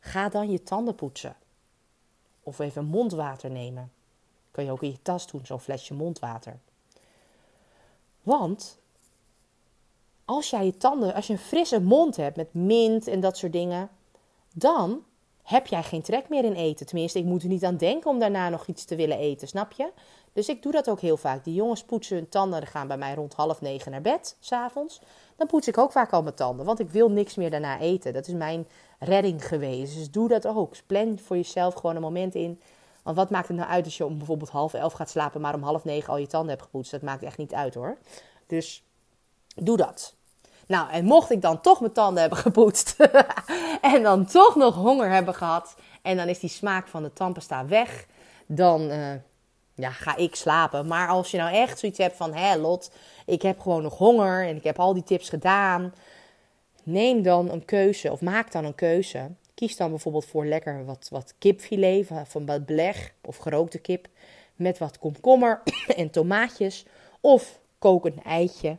Ga 0.06 0.28
dan 0.28 0.50
je 0.50 0.62
tanden 0.62 0.94
poetsen. 0.94 1.36
Of 2.42 2.58
even 2.58 2.84
mondwater 2.84 3.50
nemen. 3.50 3.92
Kan 4.50 4.64
je 4.64 4.70
ook 4.70 4.82
in 4.82 4.90
je 4.90 5.02
tas 5.02 5.26
doen, 5.26 5.46
zo'n 5.46 5.60
flesje 5.60 5.94
mondwater. 5.94 6.58
Want 8.22 8.78
als 10.24 10.50
jij 10.50 10.64
je 10.64 10.76
tanden, 10.76 11.14
als 11.14 11.26
je 11.26 11.32
een 11.32 11.38
frisse 11.38 11.80
mond 11.80 12.16
hebt 12.16 12.36
met 12.36 12.54
mint 12.54 13.06
en 13.06 13.20
dat 13.20 13.36
soort 13.36 13.52
dingen, 13.52 13.90
dan 14.54 15.04
heb 15.46 15.66
jij 15.66 15.82
geen 15.82 16.02
trek 16.02 16.28
meer 16.28 16.44
in 16.44 16.52
eten. 16.52 16.86
Tenminste, 16.86 17.18
ik 17.18 17.24
moet 17.24 17.42
er 17.42 17.48
niet 17.48 17.64
aan 17.64 17.76
denken 17.76 18.10
om 18.10 18.18
daarna 18.18 18.48
nog 18.48 18.66
iets 18.66 18.84
te 18.84 18.96
willen 18.96 19.18
eten, 19.18 19.48
snap 19.48 19.72
je? 19.72 19.90
Dus 20.32 20.48
ik 20.48 20.62
doe 20.62 20.72
dat 20.72 20.90
ook 20.90 21.00
heel 21.00 21.16
vaak. 21.16 21.44
Die 21.44 21.54
jongens 21.54 21.84
poetsen 21.84 22.16
hun 22.16 22.28
tanden, 22.28 22.60
die 22.60 22.68
gaan 22.68 22.88
bij 22.88 22.96
mij 22.96 23.14
rond 23.14 23.34
half 23.34 23.60
negen 23.60 23.90
naar 23.90 24.00
bed, 24.00 24.36
s'avonds. 24.40 25.00
Dan 25.36 25.46
poets 25.46 25.68
ik 25.68 25.78
ook 25.78 25.92
vaak 25.92 26.12
al 26.12 26.22
mijn 26.22 26.34
tanden, 26.34 26.66
want 26.66 26.80
ik 26.80 26.90
wil 26.90 27.10
niks 27.10 27.34
meer 27.34 27.50
daarna 27.50 27.78
eten. 27.80 28.12
Dat 28.12 28.26
is 28.26 28.34
mijn 28.34 28.68
redding 28.98 29.46
geweest. 29.46 29.94
Dus 29.94 30.10
doe 30.10 30.28
dat 30.28 30.46
ook. 30.46 30.70
Dus 30.70 30.82
plan 30.82 31.18
voor 31.18 31.36
jezelf 31.36 31.74
gewoon 31.74 31.96
een 31.96 32.02
moment 32.02 32.34
in. 32.34 32.60
Want 33.02 33.16
wat 33.16 33.30
maakt 33.30 33.48
het 33.48 33.56
nou 33.56 33.70
uit 33.70 33.84
als 33.84 33.96
je 33.96 34.06
om 34.06 34.18
bijvoorbeeld 34.18 34.50
half 34.50 34.74
elf 34.74 34.92
gaat 34.92 35.10
slapen, 35.10 35.40
maar 35.40 35.54
om 35.54 35.62
half 35.62 35.84
negen 35.84 36.12
al 36.12 36.18
je 36.18 36.26
tanden 36.26 36.50
hebt 36.50 36.62
gepoetst? 36.62 36.90
Dat 36.90 37.02
maakt 37.02 37.22
echt 37.22 37.38
niet 37.38 37.54
uit 37.54 37.74
hoor. 37.74 37.98
Dus 38.46 38.84
doe 39.54 39.76
dat. 39.76 40.15
Nou, 40.66 40.90
en 40.90 41.04
mocht 41.04 41.30
ik 41.30 41.42
dan 41.42 41.60
toch 41.60 41.80
mijn 41.80 41.92
tanden 41.92 42.20
hebben 42.20 42.38
gepoetst 42.38 42.96
en 43.94 44.02
dan 44.02 44.26
toch 44.26 44.56
nog 44.56 44.74
honger 44.74 45.10
hebben 45.10 45.34
gehad 45.34 45.76
en 46.02 46.16
dan 46.16 46.28
is 46.28 46.38
die 46.38 46.50
smaak 46.50 46.88
van 46.88 47.02
de 47.02 47.12
tandpasta 47.12 47.66
weg, 47.66 48.06
dan 48.46 48.90
uh, 48.90 49.12
ja, 49.74 49.90
ga 49.90 50.16
ik 50.16 50.34
slapen. 50.34 50.86
Maar 50.86 51.08
als 51.08 51.30
je 51.30 51.36
nou 51.36 51.54
echt 51.54 51.78
zoiets 51.78 51.98
hebt 51.98 52.16
van, 52.16 52.34
hé 52.34 52.56
Lot, 52.56 52.90
ik 53.26 53.42
heb 53.42 53.60
gewoon 53.60 53.82
nog 53.82 53.98
honger 53.98 54.46
en 54.46 54.56
ik 54.56 54.64
heb 54.64 54.78
al 54.78 54.94
die 54.94 55.02
tips 55.02 55.28
gedaan, 55.28 55.94
neem 56.82 57.22
dan 57.22 57.50
een 57.50 57.64
keuze 57.64 58.12
of 58.12 58.20
maak 58.20 58.52
dan 58.52 58.64
een 58.64 58.74
keuze. 58.74 59.30
Kies 59.54 59.76
dan 59.76 59.90
bijvoorbeeld 59.90 60.26
voor 60.26 60.46
lekker 60.46 60.84
wat, 60.84 61.08
wat 61.10 61.34
kipfilet 61.38 62.08
van 62.24 62.46
wat 62.46 62.66
beleg 62.66 63.12
of 63.20 63.36
gerookte 63.36 63.78
kip 63.78 64.08
met 64.54 64.78
wat 64.78 64.98
komkommer 64.98 65.62
en 65.96 66.10
tomaatjes. 66.10 66.84
Of 67.20 67.60
kook 67.78 68.04
een 68.04 68.22
eitje 68.22 68.76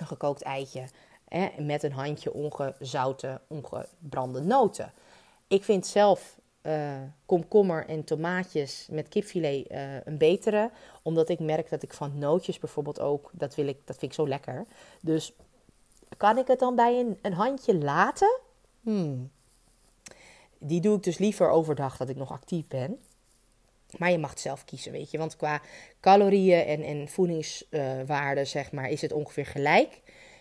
een 0.00 0.06
gekookt 0.06 0.42
eitje 0.42 0.84
hè, 1.28 1.48
met 1.62 1.82
een 1.82 1.92
handje 1.92 2.32
ongezouten, 2.32 3.40
ongebrande 3.46 4.40
noten. 4.40 4.92
Ik 5.48 5.64
vind 5.64 5.86
zelf 5.86 6.38
uh, 6.62 6.92
komkommer 7.26 7.86
en 7.86 8.04
tomaatjes 8.04 8.86
met 8.90 9.08
kipfilet 9.08 9.70
uh, 9.70 10.06
een 10.06 10.18
betere, 10.18 10.70
omdat 11.02 11.28
ik 11.28 11.38
merk 11.38 11.70
dat 11.70 11.82
ik 11.82 11.92
van 11.92 12.18
nootjes 12.18 12.58
bijvoorbeeld 12.58 13.00
ook, 13.00 13.30
dat, 13.32 13.54
wil 13.54 13.66
ik, 13.66 13.76
dat 13.84 13.98
vind 13.98 14.10
ik 14.10 14.18
zo 14.18 14.28
lekker. 14.28 14.66
Dus 15.00 15.32
kan 16.16 16.38
ik 16.38 16.46
het 16.46 16.58
dan 16.58 16.74
bij 16.74 17.00
een, 17.00 17.18
een 17.22 17.32
handje 17.32 17.78
laten? 17.78 18.40
Hmm. 18.80 19.30
Die 20.58 20.80
doe 20.80 20.96
ik 20.96 21.02
dus 21.02 21.18
liever 21.18 21.50
overdag 21.50 21.96
dat 21.96 22.08
ik 22.08 22.16
nog 22.16 22.30
actief 22.30 22.68
ben. 22.68 22.98
Maar 23.96 24.10
je 24.10 24.18
mag 24.18 24.30
het 24.30 24.40
zelf 24.40 24.64
kiezen, 24.64 24.92
weet 24.92 25.10
je. 25.10 25.18
Want 25.18 25.36
qua 25.36 25.60
calorieën 26.00 26.64
en, 26.64 26.82
en 26.82 27.08
voedingswaarde, 27.08 28.44
zeg 28.44 28.72
maar, 28.72 28.88
is 28.88 29.00
het 29.00 29.12
ongeveer 29.12 29.46
gelijk. 29.46 30.00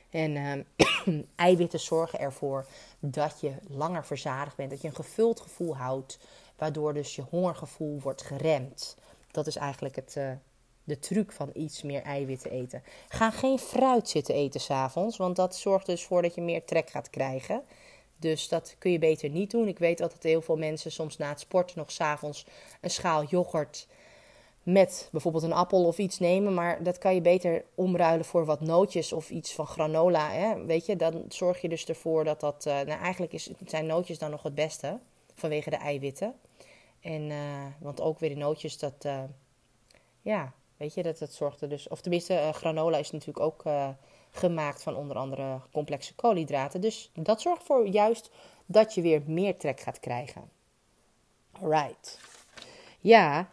En 0.10 0.36
uh, 0.36 1.22
eiwitten 1.36 1.80
zorgen 1.80 2.20
ervoor 2.20 2.66
dat 3.00 3.38
je 3.42 3.52
langer 3.68 4.06
verzadigd 4.06 4.56
bent. 4.56 4.70
Dat 4.70 4.82
je 4.82 4.88
een 4.88 4.96
gevuld 4.96 5.40
gevoel 5.40 5.78
houdt. 5.78 6.20
Waardoor 6.58 6.94
dus 6.94 7.16
je 7.16 7.24
hongergevoel 7.30 8.00
wordt 8.00 8.22
geremd. 8.22 8.98
Dat 9.32 9.48
is 9.48 9.56
eigenlijk 9.56 9.96
het, 9.96 10.16
uh, 10.18 10.32
de 10.84 11.00
truc 11.00 11.32
van 11.32 11.50
iets 11.54 11.82
meer 11.82 12.02
eiwitten 12.02 12.52
eten. 12.52 12.84
Ga 13.08 13.32
geen 13.32 13.60
fruit 13.60 14.10
zitten 14.10 14.36
eten 14.36 14.60
s'avonds. 14.60 15.18
Want 15.18 15.36
dat 15.36 15.56
zorgt 15.56 15.86
dus 15.86 16.04
voor 16.04 16.22
dat 16.22 16.36
je 16.36 16.42
meer 16.42 16.66
trek 16.66 16.90
gaat 16.90 17.10
krijgen. 17.10 17.64
Dus 18.20 18.48
dat 18.48 18.76
kun 18.78 18.92
je 18.92 19.00
beter 19.00 19.30
niet 19.30 19.52
doen. 19.52 19.68
Ik 19.68 19.80
weet 19.80 19.98
dat 19.98 20.16
heel 20.22 20.42
veel 20.42 20.58
mensen 20.58 20.92
soms 20.92 21.18
na 21.18 21.30
het 21.30 21.40
sporten 21.40 21.78
nog 21.78 21.92
s'avonds 21.92 22.46
een 22.82 22.90
schaal 22.90 23.24
yoghurt 23.24 23.88
met 24.64 25.10
bijvoorbeeld 25.12 25.44
een 25.44 25.54
appel 25.54 25.86
of 25.86 25.98
iets 25.98 26.20
nemen. 26.20 26.54
Maar 26.54 26.84
dat 26.84 26.98
kan 26.98 27.14
je 27.14 27.22
beter 27.22 27.64
omruilen 27.76 28.26
voor 28.26 28.46
wat 28.46 28.62
nootjes 28.62 29.14
of 29.14 29.30
iets 29.30 29.54
van 29.54 29.68
granola. 29.68 30.32
Hè? 30.32 30.66
Weet 30.66 30.86
je, 30.86 30.96
dan 30.96 31.26
zorg 31.30 31.62
je 31.62 31.70
dus 31.70 31.86
ervoor 31.86 32.24
dat 32.24 32.40
dat... 32.40 32.66
Uh, 32.68 32.74
nou, 32.74 33.02
eigenlijk 33.02 33.34
is, 33.34 33.50
zijn 33.66 33.86
nootjes 33.86 34.20
dan 34.20 34.32
nog 34.32 34.44
het 34.44 34.56
beste 34.56 35.00
vanwege 35.36 35.70
de 35.70 35.76
eiwitten. 35.76 36.34
En, 37.00 37.22
uh, 37.22 37.66
want 37.80 38.02
ook 38.02 38.20
weer 38.20 38.30
de 38.30 38.36
nootjes, 38.36 38.78
dat... 38.78 39.06
Uh, 39.06 39.24
ja, 40.22 40.54
weet 40.78 40.94
je, 40.94 41.04
dat, 41.04 41.18
dat 41.18 41.34
zorgt 41.34 41.62
er 41.62 41.70
dus... 41.70 41.88
Of 41.88 42.02
tenminste, 42.02 42.50
granola 42.54 42.98
is 42.98 43.12
natuurlijk 43.12 43.40
ook 43.40 43.64
gemaakt 44.32 44.84
van 44.84 44.96
onder 44.96 45.18
andere 45.18 45.60
complexe 45.72 46.16
koolhydraten. 46.16 46.82
Dus 46.82 47.12
dat 47.13 47.42
zorgt 47.42 47.63
voor 47.63 47.88
juist 47.88 48.32
dat 48.66 48.94
je 48.94 49.02
weer 49.02 49.22
meer 49.26 49.58
trek 49.58 49.80
gaat 49.80 50.00
krijgen. 50.00 50.50
Alright. 51.52 52.20
Ja. 53.00 53.50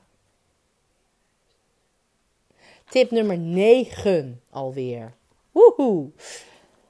Tip 2.88 3.10
nummer 3.10 3.38
9 3.38 4.42
alweer. 4.50 5.14
Woehoe. 5.52 6.10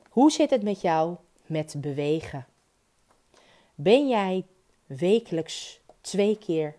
Hoe 0.08 0.30
zit 0.30 0.50
het 0.50 0.62
met 0.62 0.80
jou 0.80 1.16
met 1.46 1.74
bewegen? 1.78 2.46
Ben 3.74 4.08
jij 4.08 4.44
wekelijks 4.86 5.80
twee 6.00 6.38
keer 6.38 6.74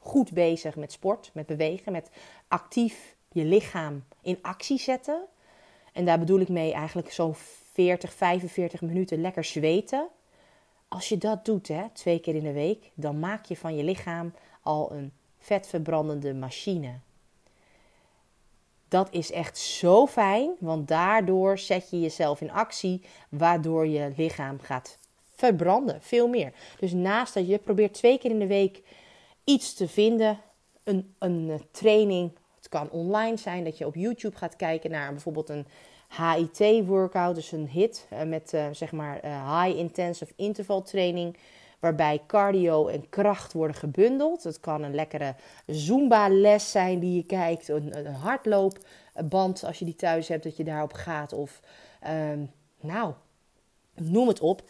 goed 0.00 0.32
bezig 0.32 0.76
met 0.76 0.92
sport, 0.92 1.30
met 1.34 1.46
bewegen, 1.46 1.92
met 1.92 2.10
actief 2.48 3.16
je 3.32 3.44
lichaam 3.44 4.04
in 4.22 4.38
actie 4.42 4.78
zetten? 4.78 5.24
En 5.92 6.04
daar 6.04 6.18
bedoel 6.18 6.40
ik 6.40 6.48
mee 6.48 6.72
eigenlijk 6.72 7.12
zo'n 7.12 7.34
40, 7.72 8.12
45 8.12 8.80
minuten 8.80 9.20
lekker 9.20 9.44
zweten. 9.44 10.08
Als 10.88 11.08
je 11.08 11.18
dat 11.18 11.44
doet, 11.44 11.68
hè, 11.68 11.88
twee 11.92 12.18
keer 12.18 12.34
in 12.34 12.42
de 12.42 12.52
week, 12.52 12.90
dan 12.94 13.18
maak 13.18 13.44
je 13.44 13.56
van 13.56 13.76
je 13.76 13.84
lichaam 13.84 14.34
al 14.62 14.92
een 14.92 15.12
vetverbrandende 15.38 16.34
machine. 16.34 16.98
Dat 18.88 19.08
is 19.10 19.32
echt 19.32 19.58
zo 19.58 20.06
fijn, 20.06 20.50
want 20.58 20.88
daardoor 20.88 21.58
zet 21.58 21.90
je 21.90 22.00
jezelf 22.00 22.40
in 22.40 22.50
actie, 22.50 23.02
waardoor 23.28 23.86
je 23.86 24.12
lichaam 24.16 24.60
gaat 24.60 24.98
verbranden, 25.34 26.02
veel 26.02 26.28
meer. 26.28 26.52
Dus 26.78 26.92
naast 26.92 27.34
dat 27.34 27.48
je 27.48 27.58
probeert 27.58 27.94
twee 27.94 28.18
keer 28.18 28.30
in 28.30 28.38
de 28.38 28.46
week 28.46 28.82
iets 29.44 29.74
te 29.74 29.88
vinden, 29.88 30.40
een, 30.84 31.14
een 31.18 31.62
training, 31.70 32.32
kan 32.72 32.90
online 32.90 33.36
zijn 33.36 33.64
dat 33.64 33.78
je 33.78 33.86
op 33.86 33.94
YouTube 33.94 34.36
gaat 34.36 34.56
kijken 34.56 34.90
naar 34.90 35.12
bijvoorbeeld 35.12 35.48
een 35.48 35.66
HIT-workout, 36.08 37.34
dus 37.34 37.52
een 37.52 37.68
HIT 37.68 38.08
met 38.26 38.56
zeg 38.72 38.92
maar 38.92 39.20
High 39.22 39.78
Intensive 39.78 40.32
Interval 40.36 40.82
Training 40.82 41.36
waarbij 41.82 42.22
cardio 42.26 42.86
en 42.86 43.08
kracht 43.08 43.52
worden 43.52 43.76
gebundeld. 43.76 44.42
Het 44.42 44.60
kan 44.60 44.82
een 44.82 44.94
lekkere 44.94 45.34
Zumba-les 45.66 46.70
zijn 46.70 46.98
die 46.98 47.16
je 47.16 47.22
kijkt, 47.22 47.68
een, 47.68 47.98
een 47.98 48.14
hardloopband 48.14 49.64
als 49.64 49.78
je 49.78 49.84
die 49.84 49.94
thuis 49.94 50.28
hebt, 50.28 50.42
dat 50.42 50.56
je 50.56 50.64
daarop 50.64 50.92
gaat. 50.92 51.32
Of, 51.32 51.60
ehm, 52.00 52.44
nou, 52.80 53.12
noem 53.94 54.28
het 54.28 54.40
op. 54.40 54.62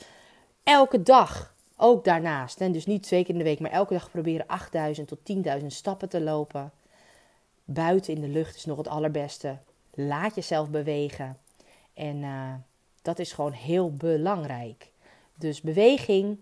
Elke 0.62 1.02
dag, 1.02 1.54
ook 1.76 2.04
daarnaast, 2.04 2.60
en 2.60 2.72
dus 2.72 2.86
niet 2.86 3.02
twee 3.02 3.24
keer 3.24 3.32
in 3.32 3.38
de 3.38 3.44
week, 3.44 3.60
maar 3.60 3.70
elke 3.70 3.92
dag 3.92 4.10
proberen 4.10 4.46
8000 4.46 5.08
tot 5.08 5.18
10.000 5.60 5.66
stappen 5.66 6.08
te 6.08 6.20
lopen. 6.20 6.72
Buiten 7.64 8.14
in 8.14 8.20
de 8.20 8.28
lucht 8.28 8.56
is 8.56 8.64
nog 8.64 8.76
het 8.76 8.88
allerbeste. 8.88 9.58
Laat 9.94 10.34
jezelf 10.34 10.70
bewegen. 10.70 11.38
En 11.94 12.16
uh, 12.16 12.54
dat 13.02 13.18
is 13.18 13.32
gewoon 13.32 13.52
heel 13.52 13.92
belangrijk. 13.92 14.90
Dus 15.38 15.60
beweging, 15.60 16.38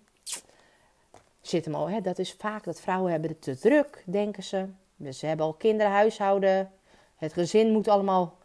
zit 1.41 1.65
hem 1.65 1.75
al. 1.75 1.91
Hè? 1.91 2.01
Dat 2.01 2.19
is 2.19 2.33
vaak 2.33 2.65
dat 2.65 2.81
vrouwen 2.81 3.11
hebben 3.11 3.31
het 3.31 3.43
te 3.43 3.59
druk, 3.59 4.03
denken 4.07 4.43
ze. 4.43 4.67
Dus 4.97 5.19
ze 5.19 5.27
hebben 5.27 5.47
al 5.47 5.53
kinderen, 5.53 5.93
huishouden. 5.93 6.71
Het 7.17 7.33
gezin 7.33 7.73
moet 7.73 7.89
allemaal 7.89 8.39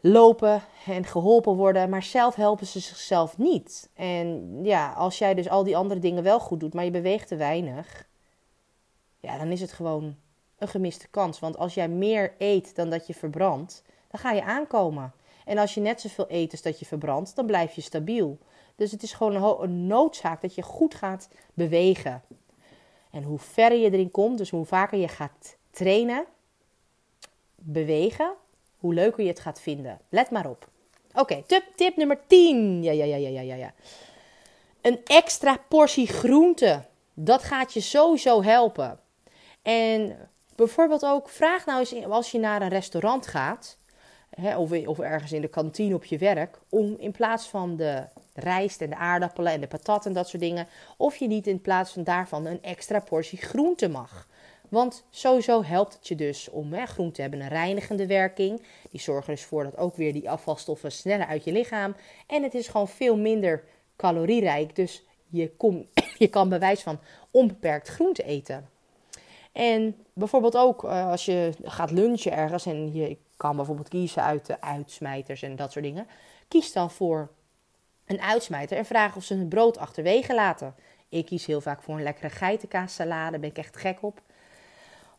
lopen 0.00 0.62
en 0.86 1.04
geholpen 1.04 1.54
worden. 1.54 1.90
Maar 1.90 2.02
zelf 2.02 2.34
helpen 2.34 2.66
ze 2.66 2.80
zichzelf 2.80 3.38
niet. 3.38 3.90
En 3.94 4.58
ja, 4.64 4.92
als 4.92 5.18
jij 5.18 5.34
dus 5.34 5.48
al 5.48 5.64
die 5.64 5.76
andere 5.76 6.00
dingen 6.00 6.22
wel 6.22 6.40
goed 6.40 6.60
doet, 6.60 6.74
maar 6.74 6.84
je 6.84 6.90
beweegt 6.90 7.28
te 7.28 7.36
weinig. 7.36 8.06
Ja, 9.20 9.38
dan 9.38 9.48
is 9.48 9.60
het 9.60 9.72
gewoon 9.72 10.16
een 10.58 10.68
gemiste 10.68 11.08
kans. 11.08 11.38
Want 11.38 11.58
als 11.58 11.74
jij 11.74 11.88
meer 11.88 12.34
eet 12.38 12.74
dan 12.74 12.90
dat 12.90 13.06
je 13.06 13.14
verbrandt, 13.14 13.82
dan 14.10 14.20
ga 14.20 14.32
je 14.32 14.44
aankomen. 14.44 15.12
En 15.44 15.58
als 15.58 15.74
je 15.74 15.80
net 15.80 16.00
zoveel 16.00 16.26
eet 16.28 16.52
als 16.52 16.62
dat 16.62 16.78
je 16.78 16.84
verbrandt, 16.84 17.36
dan 17.36 17.46
blijf 17.46 17.74
je 17.74 17.80
stabiel. 17.80 18.38
Dus 18.76 18.90
het 18.90 19.02
is 19.02 19.12
gewoon 19.12 19.60
een, 19.62 19.86
noodzaak 19.86 20.40
dat 20.40 20.54
je 20.54 20.62
goed 20.62 20.94
gaat 20.94 21.28
bewegen. 21.54 22.22
En 23.10 23.22
hoe 23.22 23.38
verder 23.38 23.78
je 23.78 23.90
erin 23.90 24.10
komt, 24.10 24.38
dus 24.38 24.50
hoe 24.50 24.64
vaker 24.64 24.98
je 24.98 25.08
gaat 25.08 25.56
trainen, 25.70 26.24
bewegen, 27.54 28.32
hoe 28.76 28.94
leuker 28.94 29.22
je 29.22 29.28
het 29.28 29.40
gaat 29.40 29.60
vinden. 29.60 30.00
Let 30.08 30.30
maar 30.30 30.50
op. 30.50 30.68
Oké, 31.14 31.42
tip, 31.46 31.64
tip 31.76 31.96
nummer 31.96 32.18
10. 32.26 32.82
Ja, 32.82 32.92
ja, 32.92 33.04
ja, 33.04 33.16
ja, 33.16 33.40
ja, 33.40 33.54
ja. 33.54 33.74
Een 34.80 35.00
extra 35.04 35.56
portie 35.68 36.06
groente. 36.06 36.84
Dat 37.14 37.42
gaat 37.42 37.72
je 37.72 37.80
sowieso 37.80 38.42
helpen. 38.42 39.00
En 39.62 40.28
bijvoorbeeld 40.56 41.04
ook, 41.04 41.28
vraag 41.28 41.66
nou 41.66 41.78
eens 41.78 42.04
als 42.04 42.30
je 42.30 42.38
naar 42.38 42.62
een 42.62 42.68
restaurant 42.68 43.26
gaat, 43.26 43.78
hè, 44.30 44.56
of, 44.56 44.86
of 44.86 44.98
ergens 44.98 45.32
in 45.32 45.40
de 45.40 45.48
kantine 45.48 45.94
op 45.94 46.04
je 46.04 46.18
werk, 46.18 46.58
om 46.68 46.96
in 46.98 47.12
plaats 47.12 47.48
van 47.48 47.76
de 47.76 48.04
rijst 48.34 48.80
en 48.80 48.90
de 48.90 48.96
aardappelen 48.96 49.52
en 49.52 49.60
de 49.60 49.66
patat 49.66 50.06
en 50.06 50.12
dat 50.12 50.28
soort 50.28 50.42
dingen. 50.42 50.68
Of 50.96 51.16
je 51.16 51.26
niet 51.26 51.46
in 51.46 51.60
plaats 51.60 51.92
van 51.92 52.04
daarvan 52.04 52.46
een 52.46 52.62
extra 52.62 53.00
portie 53.00 53.38
groente 53.38 53.88
mag. 53.88 54.28
Want 54.68 55.04
sowieso 55.10 55.62
helpt 55.62 55.94
het 55.94 56.08
je 56.08 56.14
dus 56.14 56.48
om 56.48 56.72
hè, 56.72 56.86
groenten 56.86 57.22
hebben 57.22 57.40
een 57.40 57.48
reinigende 57.48 58.06
werking. 58.06 58.62
Die 58.90 59.00
zorgen 59.00 59.34
dus 59.34 59.44
voor 59.44 59.64
dat 59.64 59.76
ook 59.76 59.96
weer 59.96 60.12
die 60.12 60.30
afvalstoffen 60.30 60.92
sneller 60.92 61.26
uit 61.26 61.44
je 61.44 61.52
lichaam. 61.52 61.96
En 62.26 62.42
het 62.42 62.54
is 62.54 62.68
gewoon 62.68 62.88
veel 62.88 63.16
minder 63.16 63.64
calorierijk. 63.96 64.76
Dus 64.76 65.04
je, 65.28 65.52
je 66.18 66.28
kan 66.28 66.48
bewijs 66.48 66.82
van 66.82 66.98
onbeperkt 67.30 67.88
groente 67.88 68.22
eten. 68.22 68.68
En 69.56 70.04
bijvoorbeeld 70.12 70.56
ook 70.56 70.84
uh, 70.84 71.10
als 71.10 71.24
je 71.24 71.52
gaat 71.62 71.90
lunchen 71.90 72.32
ergens 72.32 72.66
en 72.66 72.92
je 72.92 73.16
kan 73.36 73.56
bijvoorbeeld 73.56 73.88
kiezen 73.88 74.22
uit 74.22 74.46
de 74.46 74.60
uitsmijters 74.60 75.42
en 75.42 75.56
dat 75.56 75.72
soort 75.72 75.84
dingen. 75.84 76.06
Kies 76.48 76.72
dan 76.72 76.90
voor 76.90 77.30
een 78.06 78.20
uitsmijter 78.20 78.76
en 78.76 78.84
vraag 78.84 79.16
of 79.16 79.24
ze 79.24 79.34
hun 79.34 79.48
brood 79.48 79.78
achterwege 79.78 80.34
laten. 80.34 80.74
Ik 81.08 81.26
kies 81.26 81.46
heel 81.46 81.60
vaak 81.60 81.82
voor 81.82 81.94
een 81.94 82.02
lekkere 82.02 82.30
geitenkaassalade, 82.30 83.30
daar 83.30 83.40
ben 83.40 83.50
ik 83.50 83.58
echt 83.58 83.76
gek 83.76 84.02
op. 84.02 84.20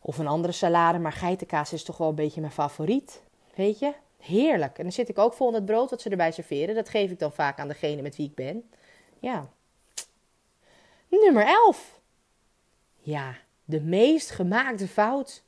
Of 0.00 0.18
een 0.18 0.26
andere 0.26 0.52
salade, 0.52 0.98
maar 0.98 1.12
geitenkaas 1.12 1.72
is 1.72 1.84
toch 1.84 1.96
wel 1.96 2.08
een 2.08 2.14
beetje 2.14 2.40
mijn 2.40 2.52
favoriet. 2.52 3.22
Weet 3.54 3.78
je? 3.78 3.92
Heerlijk. 4.18 4.76
En 4.78 4.82
dan 4.82 4.92
zit 4.92 5.08
ik 5.08 5.18
ook 5.18 5.34
vol 5.34 5.48
in 5.48 5.54
het 5.54 5.64
brood 5.64 5.90
wat 5.90 6.00
ze 6.00 6.10
erbij 6.10 6.32
serveren. 6.32 6.74
Dat 6.74 6.88
geef 6.88 7.10
ik 7.10 7.18
dan 7.18 7.32
vaak 7.32 7.58
aan 7.58 7.68
degene 7.68 8.02
met 8.02 8.16
wie 8.16 8.26
ik 8.26 8.34
ben. 8.34 8.70
Ja. 9.18 9.48
Nummer 11.08 11.46
11. 11.46 12.00
Ja, 12.98 13.34
de 13.68 13.80
meest 13.80 14.30
gemaakte 14.30 14.88
fout 14.88 15.42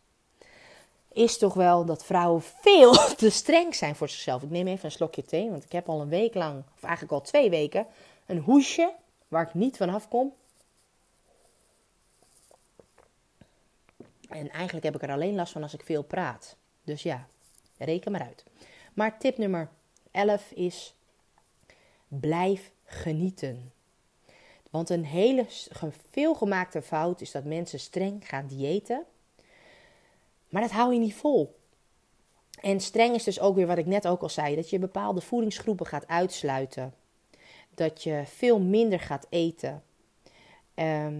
is 1.12 1.38
toch 1.38 1.54
wel 1.54 1.84
dat 1.84 2.04
vrouwen 2.04 2.42
veel 2.42 2.92
te 3.16 3.30
streng 3.30 3.74
zijn 3.74 3.96
voor 3.96 4.08
zichzelf. 4.08 4.42
Ik 4.42 4.50
neem 4.50 4.66
even 4.66 4.84
een 4.84 4.90
slokje 4.90 5.22
thee, 5.22 5.50
want 5.50 5.64
ik 5.64 5.72
heb 5.72 5.88
al 5.88 6.00
een 6.00 6.08
week 6.08 6.34
lang, 6.34 6.62
of 6.74 6.82
eigenlijk 6.82 7.12
al 7.12 7.20
twee 7.20 7.50
weken, 7.50 7.86
een 8.26 8.38
hoesje 8.38 8.92
waar 9.28 9.46
ik 9.46 9.54
niet 9.54 9.76
vanaf 9.76 10.08
kom. 10.08 10.32
En 14.28 14.50
eigenlijk 14.50 14.84
heb 14.84 14.94
ik 14.94 15.02
er 15.02 15.12
alleen 15.12 15.34
last 15.34 15.52
van 15.52 15.62
als 15.62 15.74
ik 15.74 15.82
veel 15.84 16.02
praat. 16.02 16.56
Dus 16.84 17.02
ja, 17.02 17.26
reken 17.78 18.12
maar 18.12 18.22
uit. 18.22 18.44
Maar 18.94 19.18
tip 19.18 19.38
nummer 19.38 19.68
11 20.10 20.50
is: 20.50 20.94
blijf 22.08 22.70
genieten. 22.84 23.72
Want 24.70 24.90
een 24.90 25.04
hele 25.04 25.46
veelgemaakte 26.10 26.82
fout 26.82 27.20
is 27.20 27.30
dat 27.30 27.44
mensen 27.44 27.80
streng 27.80 28.28
gaan 28.28 28.46
diëten 28.46 29.06
maar 30.50 30.62
dat 30.62 30.70
hou 30.70 30.92
je 30.92 30.98
niet 30.98 31.14
vol. 31.14 31.58
En 32.60 32.80
streng 32.80 33.14
is 33.14 33.24
dus 33.24 33.40
ook 33.40 33.54
weer 33.54 33.66
wat 33.66 33.78
ik 33.78 33.86
net 33.86 34.06
ook 34.06 34.22
al 34.22 34.28
zei: 34.28 34.56
dat 34.56 34.70
je 34.70 34.78
bepaalde 34.78 35.20
voedingsgroepen 35.20 35.86
gaat 35.86 36.08
uitsluiten. 36.08 36.94
Dat 37.74 38.02
je 38.02 38.22
veel 38.26 38.60
minder 38.60 39.00
gaat 39.00 39.26
eten. 39.28 39.82
Ehm, 40.74 41.18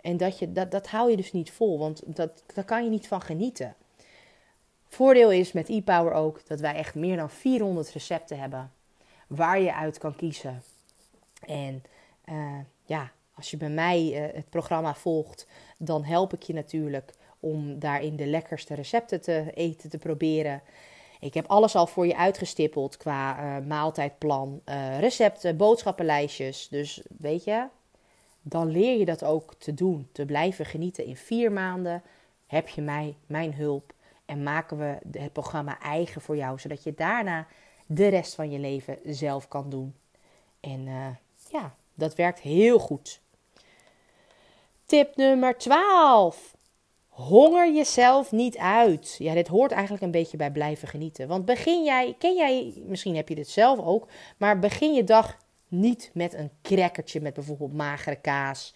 en 0.00 0.16
dat, 0.16 0.38
je, 0.38 0.52
dat, 0.52 0.70
dat 0.70 0.88
hou 0.88 1.10
je 1.10 1.16
dus 1.16 1.32
niet 1.32 1.50
vol, 1.50 1.78
want 1.78 2.02
dat, 2.06 2.44
daar 2.54 2.64
kan 2.64 2.84
je 2.84 2.90
niet 2.90 3.08
van 3.08 3.20
genieten. 3.20 3.74
Voordeel 4.88 5.30
is 5.30 5.52
met 5.52 5.68
e-Power 5.68 6.12
ook 6.12 6.46
dat 6.46 6.60
wij 6.60 6.74
echt 6.74 6.94
meer 6.94 7.16
dan 7.16 7.30
400 7.30 7.90
recepten 7.90 8.38
hebben 8.38 8.72
waar 9.26 9.60
je 9.60 9.74
uit 9.74 9.98
kan 9.98 10.16
kiezen. 10.16 10.62
En 11.46 11.82
ja, 12.84 13.10
als 13.34 13.50
je 13.50 13.56
bij 13.56 13.70
mij 13.70 14.28
uh, 14.28 14.34
het 14.34 14.50
programma 14.50 14.94
volgt, 14.94 15.46
dan 15.76 16.04
help 16.04 16.32
ik 16.32 16.42
je 16.42 16.52
natuurlijk 16.52 17.12
om 17.40 17.78
daarin 17.78 18.16
de 18.16 18.26
lekkerste 18.26 18.74
recepten 18.74 19.20
te 19.20 19.50
eten 19.54 19.90
te 19.90 19.98
proberen. 19.98 20.62
Ik 21.20 21.34
heb 21.34 21.46
alles 21.46 21.74
al 21.74 21.86
voor 21.86 22.06
je 22.06 22.16
uitgestippeld 22.16 22.96
qua 22.96 23.38
uh, 23.38 23.66
maaltijdplan, 23.66 24.60
recepten, 24.98 25.56
boodschappenlijstjes. 25.56 26.68
Dus 26.68 27.02
weet 27.18 27.44
je, 27.44 27.66
dan 28.42 28.70
leer 28.70 28.98
je 28.98 29.04
dat 29.04 29.24
ook 29.24 29.54
te 29.54 29.74
doen, 29.74 30.08
te 30.12 30.26
blijven 30.26 30.64
genieten. 30.64 31.04
In 31.04 31.16
vier 31.16 31.52
maanden 31.52 32.02
heb 32.46 32.68
je 32.68 32.82
mij, 32.82 33.16
mijn 33.26 33.54
hulp 33.54 33.92
en 34.24 34.42
maken 34.42 34.78
we 34.78 35.18
het 35.18 35.32
programma 35.32 35.80
eigen 35.80 36.20
voor 36.20 36.36
jou, 36.36 36.58
zodat 36.58 36.82
je 36.82 36.94
daarna 36.94 37.46
de 37.86 38.08
rest 38.08 38.34
van 38.34 38.50
je 38.50 38.58
leven 38.58 38.98
zelf 39.04 39.48
kan 39.48 39.70
doen. 39.70 39.94
En 40.60 40.84
ja, 41.50 41.74
dat 41.98 42.14
werkt 42.14 42.40
heel 42.40 42.78
goed. 42.78 43.20
Tip 44.84 45.16
nummer 45.16 45.58
12. 45.58 46.56
Honger 47.08 47.72
jezelf 47.74 48.32
niet 48.32 48.56
uit. 48.56 49.16
Ja, 49.18 49.34
dit 49.34 49.48
hoort 49.48 49.72
eigenlijk 49.72 50.02
een 50.02 50.10
beetje 50.10 50.36
bij 50.36 50.50
blijven 50.50 50.88
genieten. 50.88 51.28
Want 51.28 51.44
begin 51.44 51.84
jij, 51.84 52.14
ken 52.18 52.36
jij, 52.36 52.82
misschien 52.86 53.16
heb 53.16 53.28
je 53.28 53.34
dit 53.34 53.48
zelf 53.48 53.78
ook, 53.78 54.08
maar 54.36 54.58
begin 54.58 54.94
je 54.94 55.04
dag 55.04 55.36
niet 55.68 56.10
met 56.14 56.34
een 56.34 56.50
crackertje 56.62 57.20
met 57.20 57.34
bijvoorbeeld 57.34 57.72
magere 57.72 58.16
kaas. 58.16 58.74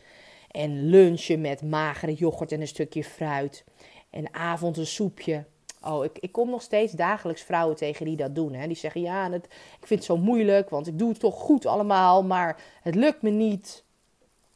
En 0.50 0.88
lunchen 0.88 1.40
met 1.40 1.62
magere 1.62 2.14
yoghurt 2.14 2.52
en 2.52 2.61
een 2.61 2.66
stukje 2.66 3.04
fruit. 3.04 3.64
En 4.11 4.35
avond 4.35 4.76
een 4.76 4.87
soepje. 4.87 5.44
Oh, 5.85 6.05
ik, 6.05 6.18
ik 6.18 6.33
kom 6.33 6.51
nog 6.51 6.62
steeds 6.62 6.92
dagelijks 6.92 7.42
vrouwen 7.42 7.77
tegen 7.77 8.05
die 8.05 8.16
dat 8.16 8.35
doen. 8.35 8.55
Hè. 8.55 8.66
Die 8.66 8.77
zeggen, 8.77 9.01
ja, 9.01 9.31
het, 9.31 9.45
ik 9.81 9.87
vind 9.87 10.01
het 10.01 10.05
zo 10.05 10.16
moeilijk, 10.16 10.71
want 10.71 10.87
ik 10.87 10.99
doe 10.99 11.09
het 11.09 11.21
toch 11.21 11.35
goed 11.35 11.66
allemaal, 11.66 12.25
maar 12.25 12.62
het 12.83 12.95
lukt 12.95 13.23
me 13.23 13.31
niet 13.31 13.85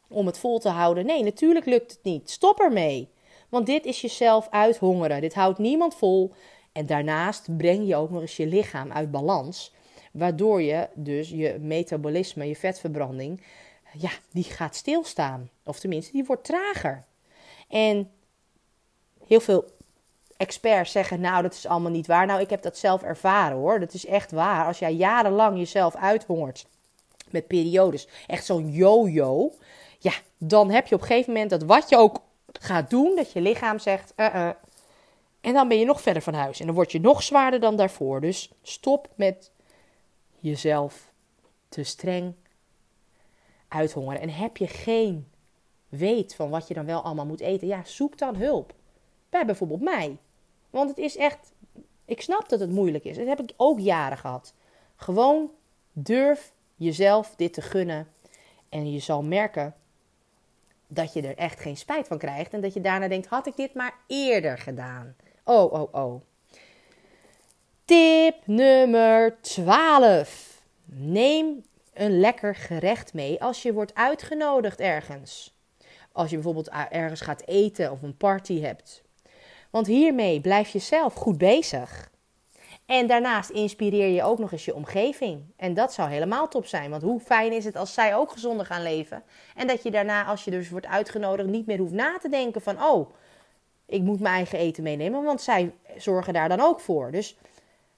om 0.09 0.25
het 0.25 0.39
vol 0.39 0.59
te 0.59 0.69
houden. 0.69 1.05
Nee, 1.05 1.23
natuurlijk 1.23 1.65
lukt 1.65 1.91
het 1.91 2.03
niet. 2.03 2.29
Stop 2.29 2.59
ermee. 2.59 3.09
Want 3.49 3.65
dit 3.65 3.85
is 3.85 4.01
jezelf 4.01 4.47
uithongeren. 4.49 5.21
Dit 5.21 5.33
houdt 5.33 5.59
niemand 5.59 5.95
vol. 5.95 6.33
En 6.71 6.85
daarnaast 6.85 7.57
breng 7.57 7.87
je 7.87 7.95
ook 7.95 8.09
nog 8.09 8.21
eens 8.21 8.37
je 8.37 8.47
lichaam 8.47 8.91
uit 8.91 9.11
balans. 9.11 9.73
Waardoor 10.11 10.61
je 10.61 10.89
dus 10.93 11.29
je 11.29 11.57
metabolisme, 11.59 12.47
je 12.47 12.55
vetverbranding, 12.55 13.41
ja, 13.97 14.11
die 14.31 14.43
gaat 14.43 14.75
stilstaan. 14.75 15.49
Of 15.63 15.79
tenminste, 15.79 16.11
die 16.11 16.25
wordt 16.25 16.43
trager. 16.43 17.05
En 17.67 18.11
heel 19.27 19.39
veel 19.39 19.65
experts 20.37 20.91
zeggen, 20.91 21.19
nou, 21.19 21.41
dat 21.41 21.53
is 21.53 21.67
allemaal 21.67 21.91
niet 21.91 22.07
waar. 22.07 22.25
Nou, 22.25 22.41
ik 22.41 22.49
heb 22.49 22.61
dat 22.61 22.77
zelf 22.77 23.03
ervaren 23.03 23.57
hoor. 23.57 23.79
Dat 23.79 23.93
is 23.93 24.05
echt 24.05 24.31
waar. 24.31 24.65
Als 24.65 24.79
jij 24.79 24.93
jarenlang 24.93 25.57
jezelf 25.57 25.95
uithongert 25.95 26.65
met 27.29 27.47
periodes, 27.47 28.07
echt 28.27 28.45
zo'n 28.45 28.71
yo-yo, 28.71 29.51
ja, 29.99 30.13
dan 30.37 30.71
heb 30.71 30.87
je 30.87 30.95
op 30.95 31.01
een 31.01 31.07
gegeven 31.07 31.33
moment 31.33 31.49
dat 31.49 31.63
wat 31.63 31.89
je 31.89 31.97
ook 31.97 32.21
gaat 32.59 32.89
doen, 32.89 33.15
dat 33.15 33.31
je 33.31 33.41
lichaam 33.41 33.79
zegt: 33.79 34.13
uh, 34.15 34.25
uh, 34.35 34.49
En 35.41 35.53
dan 35.53 35.67
ben 35.67 35.79
je 35.79 35.85
nog 35.85 36.01
verder 36.01 36.21
van 36.21 36.33
huis. 36.33 36.59
En 36.59 36.65
dan 36.65 36.75
word 36.75 36.91
je 36.91 36.99
nog 36.99 37.23
zwaarder 37.23 37.59
dan 37.59 37.75
daarvoor. 37.75 38.21
Dus 38.21 38.51
stop 38.61 39.09
met 39.15 39.51
jezelf 40.39 41.11
te 41.69 41.83
streng 41.83 42.33
uithongeren. 43.67 44.21
En 44.21 44.29
heb 44.29 44.57
je 44.57 44.67
geen 44.67 45.27
weet 45.89 46.35
van 46.35 46.49
wat 46.49 46.67
je 46.67 46.73
dan 46.73 46.85
wel 46.85 47.01
allemaal 47.01 47.25
moet 47.25 47.39
eten, 47.39 47.67
ja, 47.67 47.81
zoek 47.85 48.17
dan 48.17 48.35
hulp. 48.35 48.73
Bij 49.29 49.45
bijvoorbeeld 49.45 49.81
mij. 49.81 50.17
Want 50.69 50.89
het 50.89 50.97
is 50.97 51.17
echt, 51.17 51.51
ik 52.05 52.21
snap 52.21 52.49
dat 52.49 52.59
het 52.59 52.69
moeilijk 52.69 53.03
is. 53.03 53.17
Dat 53.17 53.27
heb 53.27 53.39
ik 53.39 53.53
ook 53.57 53.79
jaren 53.79 54.17
gehad. 54.17 54.53
Gewoon 54.95 55.51
durf 55.91 56.51
jezelf 56.75 57.35
dit 57.35 57.53
te 57.53 57.61
gunnen. 57.61 58.07
En 58.69 58.91
je 58.91 58.99
zal 58.99 59.23
merken 59.23 59.75
dat 60.87 61.13
je 61.13 61.21
er 61.21 61.37
echt 61.37 61.59
geen 61.59 61.77
spijt 61.77 62.07
van 62.07 62.17
krijgt. 62.17 62.53
En 62.53 62.61
dat 62.61 62.73
je 62.73 62.81
daarna 62.81 63.07
denkt: 63.07 63.27
had 63.27 63.47
ik 63.47 63.55
dit 63.55 63.73
maar 63.73 63.93
eerder 64.07 64.57
gedaan? 64.57 65.15
Oh, 65.43 65.73
oh, 65.73 65.93
oh. 65.93 66.21
Tip 67.85 68.35
nummer 68.45 69.41
12. 69.41 70.61
Neem 70.85 71.63
een 71.93 72.19
lekker 72.19 72.55
gerecht 72.55 73.13
mee 73.13 73.41
als 73.41 73.61
je 73.61 73.73
wordt 73.73 73.95
uitgenodigd 73.95 74.79
ergens. 74.79 75.55
Als 76.11 76.29
je 76.29 76.35
bijvoorbeeld 76.35 76.69
ergens 76.89 77.21
gaat 77.21 77.45
eten 77.45 77.91
of 77.91 78.01
een 78.01 78.17
party 78.17 78.59
hebt. 78.59 79.03
Want 79.69 79.87
hiermee 79.87 80.41
blijf 80.41 80.69
je 80.69 80.79
zelf 80.79 81.13
goed 81.13 81.37
bezig. 81.37 82.09
En 82.85 83.07
daarnaast 83.07 83.49
inspireer 83.49 84.07
je 84.07 84.23
ook 84.23 84.39
nog 84.39 84.51
eens 84.51 84.65
je 84.65 84.75
omgeving. 84.75 85.43
En 85.55 85.73
dat 85.73 85.93
zou 85.93 86.09
helemaal 86.09 86.47
top 86.47 86.65
zijn. 86.65 86.89
Want 86.89 87.01
hoe 87.01 87.19
fijn 87.19 87.51
is 87.51 87.65
het 87.65 87.75
als 87.75 87.93
zij 87.93 88.15
ook 88.15 88.31
gezonder 88.31 88.65
gaan 88.65 88.83
leven. 88.83 89.23
En 89.55 89.67
dat 89.67 89.83
je 89.83 89.91
daarna, 89.91 90.25
als 90.25 90.43
je 90.43 90.51
dus 90.51 90.69
wordt 90.69 90.85
uitgenodigd, 90.85 91.49
niet 91.49 91.65
meer 91.65 91.77
hoeft 91.77 91.93
na 91.93 92.17
te 92.17 92.29
denken 92.29 92.61
van... 92.61 92.83
oh, 92.83 93.09
ik 93.85 94.01
moet 94.01 94.19
mijn 94.19 94.35
eigen 94.35 94.59
eten 94.59 94.83
meenemen. 94.83 95.23
Want 95.23 95.41
zij 95.41 95.73
zorgen 95.97 96.33
daar 96.33 96.49
dan 96.49 96.59
ook 96.59 96.79
voor. 96.79 97.11
Dus 97.11 97.37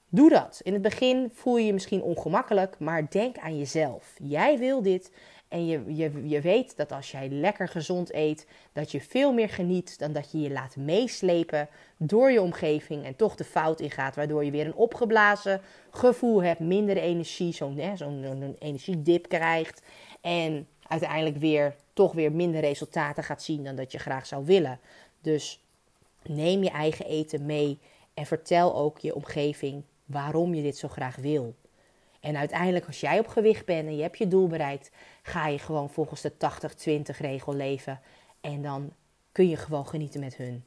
doe 0.08 0.28
dat. 0.28 0.60
In 0.62 0.72
het 0.72 0.82
begin 0.82 1.30
voel 1.34 1.56
je 1.56 1.66
je 1.66 1.72
misschien 1.72 2.02
ongemakkelijk, 2.02 2.78
maar 2.78 3.10
denk 3.10 3.38
aan 3.38 3.58
jezelf. 3.58 4.14
Jij 4.22 4.58
wil 4.58 4.82
dit. 4.82 5.12
En 5.50 5.66
je, 5.66 5.94
je, 5.94 6.28
je 6.28 6.40
weet 6.40 6.76
dat 6.76 6.92
als 6.92 7.10
jij 7.10 7.28
lekker 7.28 7.68
gezond 7.68 8.14
eet, 8.14 8.46
dat 8.72 8.90
je 8.90 9.00
veel 9.00 9.32
meer 9.32 9.48
geniet 9.48 9.98
dan 9.98 10.12
dat 10.12 10.32
je 10.32 10.40
je 10.40 10.50
laat 10.50 10.76
meeslepen 10.76 11.68
door 11.96 12.30
je 12.30 12.42
omgeving 12.42 13.04
en 13.04 13.16
toch 13.16 13.34
de 13.34 13.44
fout 13.44 13.80
ingaat, 13.80 14.16
waardoor 14.16 14.44
je 14.44 14.50
weer 14.50 14.66
een 14.66 14.74
opgeblazen 14.74 15.60
gevoel 15.90 16.42
hebt, 16.42 16.60
minder 16.60 16.96
energie, 16.96 17.52
zo'n 17.52 17.80
zo'n 17.94 18.56
energiedip 18.58 19.28
krijgt 19.28 19.82
en 20.20 20.66
uiteindelijk 20.86 21.36
weer 21.36 21.76
toch 21.92 22.12
weer 22.12 22.32
minder 22.32 22.60
resultaten 22.60 23.24
gaat 23.24 23.42
zien 23.42 23.64
dan 23.64 23.76
dat 23.76 23.92
je 23.92 23.98
graag 23.98 24.26
zou 24.26 24.44
willen. 24.44 24.80
Dus 25.20 25.64
neem 26.22 26.62
je 26.62 26.70
eigen 26.70 27.06
eten 27.06 27.46
mee 27.46 27.78
en 28.14 28.26
vertel 28.26 28.76
ook 28.76 28.98
je 28.98 29.14
omgeving 29.14 29.82
waarom 30.04 30.54
je 30.54 30.62
dit 30.62 30.78
zo 30.78 30.88
graag 30.88 31.16
wil. 31.16 31.54
En 32.20 32.36
uiteindelijk, 32.36 32.86
als 32.86 33.00
jij 33.00 33.18
op 33.18 33.26
gewicht 33.26 33.64
bent 33.64 33.88
en 33.88 33.96
je 33.96 34.02
hebt 34.02 34.18
je 34.18 34.28
doel 34.28 34.46
bereikt, 34.46 34.90
ga 35.22 35.46
je 35.46 35.58
gewoon 35.58 35.90
volgens 35.90 36.20
de 36.20 36.32
80-20 36.32 37.16
regel 37.18 37.54
leven. 37.54 38.00
En 38.40 38.62
dan 38.62 38.92
kun 39.32 39.48
je 39.48 39.56
gewoon 39.56 39.86
genieten 39.86 40.20
met 40.20 40.36
hun. 40.36 40.64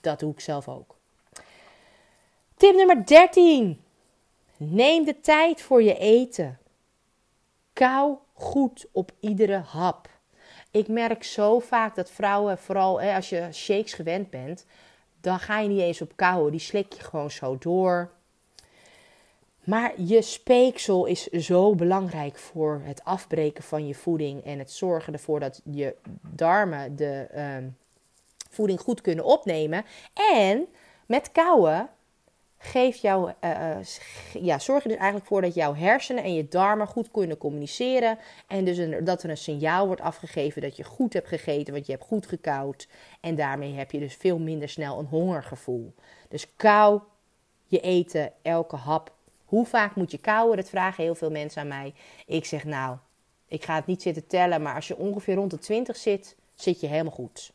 Dat 0.00 0.20
doe 0.20 0.32
ik 0.32 0.40
zelf 0.40 0.68
ook. 0.68 0.96
Tip 2.56 2.74
nummer 2.74 3.06
13. 3.06 3.80
Neem 4.56 5.04
de 5.04 5.20
tijd 5.20 5.60
voor 5.60 5.82
je 5.82 5.98
eten. 5.98 6.58
Kou 7.72 8.16
goed 8.32 8.86
op 8.92 9.12
iedere 9.20 9.58
hap. 9.58 10.08
Ik 10.70 10.88
merk 10.88 11.24
zo 11.24 11.58
vaak 11.58 11.94
dat 11.94 12.10
vrouwen, 12.10 12.58
vooral 12.58 13.00
hè, 13.00 13.14
als 13.14 13.28
je 13.28 13.48
shakes 13.52 13.92
gewend 13.92 14.30
bent, 14.30 14.66
dan 15.20 15.38
ga 15.38 15.58
je 15.58 15.68
niet 15.68 15.80
eens 15.80 16.00
op 16.00 16.16
kauwen. 16.16 16.50
Die 16.50 16.60
slik 16.60 16.92
je 16.92 17.00
gewoon 17.00 17.30
zo 17.30 17.58
door. 17.58 18.10
Maar 19.64 20.00
je 20.00 20.22
speeksel 20.22 21.06
is 21.06 21.26
zo 21.26 21.74
belangrijk 21.74 22.38
voor 22.38 22.80
het 22.84 23.04
afbreken 23.04 23.64
van 23.64 23.86
je 23.86 23.94
voeding 23.94 24.44
en 24.44 24.58
het 24.58 24.70
zorgen 24.70 25.12
ervoor 25.12 25.40
dat 25.40 25.60
je 25.64 25.94
darmen 26.20 26.96
de 26.96 27.28
uh, 27.34 27.56
voeding 28.50 28.80
goed 28.80 29.00
kunnen 29.00 29.24
opnemen. 29.24 29.84
En 30.14 30.66
met 31.06 31.32
kauwen 31.32 31.88
geeft 32.58 33.00
jou, 33.00 33.32
uh, 33.44 33.76
ja, 34.32 34.58
zorg 34.58 34.82
je 34.82 34.88
er 34.88 34.96
eigenlijk 34.96 35.26
voor 35.26 35.40
dat 35.40 35.54
jouw 35.54 35.74
hersenen 35.74 36.24
en 36.24 36.34
je 36.34 36.48
darmen 36.48 36.86
goed 36.86 37.10
kunnen 37.10 37.38
communiceren. 37.38 38.18
En 38.46 38.64
dus 38.64 39.04
dat 39.04 39.22
er 39.22 39.30
een 39.30 39.36
signaal 39.36 39.86
wordt 39.86 40.02
afgegeven 40.02 40.62
dat 40.62 40.76
je 40.76 40.84
goed 40.84 41.12
hebt 41.12 41.28
gegeten, 41.28 41.72
want 41.72 41.86
je 41.86 41.92
hebt 41.92 42.04
goed 42.04 42.26
gekauwd. 42.26 42.88
En 43.20 43.34
daarmee 43.34 43.74
heb 43.74 43.90
je 43.90 43.98
dus 43.98 44.14
veel 44.14 44.38
minder 44.38 44.68
snel 44.68 44.98
een 44.98 45.06
hongergevoel. 45.06 45.94
Dus 46.28 46.56
kou 46.56 47.00
je 47.66 47.80
eten, 47.80 48.32
elke 48.42 48.76
hap 48.76 49.12
hoe 49.52 49.66
vaak 49.66 49.94
moet 49.94 50.10
je 50.10 50.18
kauwen? 50.18 50.56
Dat 50.56 50.68
vragen 50.68 51.04
heel 51.04 51.14
veel 51.14 51.30
mensen 51.30 51.60
aan 51.60 51.68
mij. 51.68 51.94
Ik 52.26 52.44
zeg 52.44 52.64
nou, 52.64 52.96
ik 53.46 53.64
ga 53.64 53.74
het 53.74 53.86
niet 53.86 54.02
zitten 54.02 54.26
tellen, 54.26 54.62
maar 54.62 54.74
als 54.74 54.88
je 54.88 54.96
ongeveer 54.96 55.34
rond 55.34 55.50
de 55.50 55.58
20 55.58 55.96
zit, 55.96 56.36
zit 56.54 56.80
je 56.80 56.86
helemaal 56.86 57.12
goed. 57.12 57.52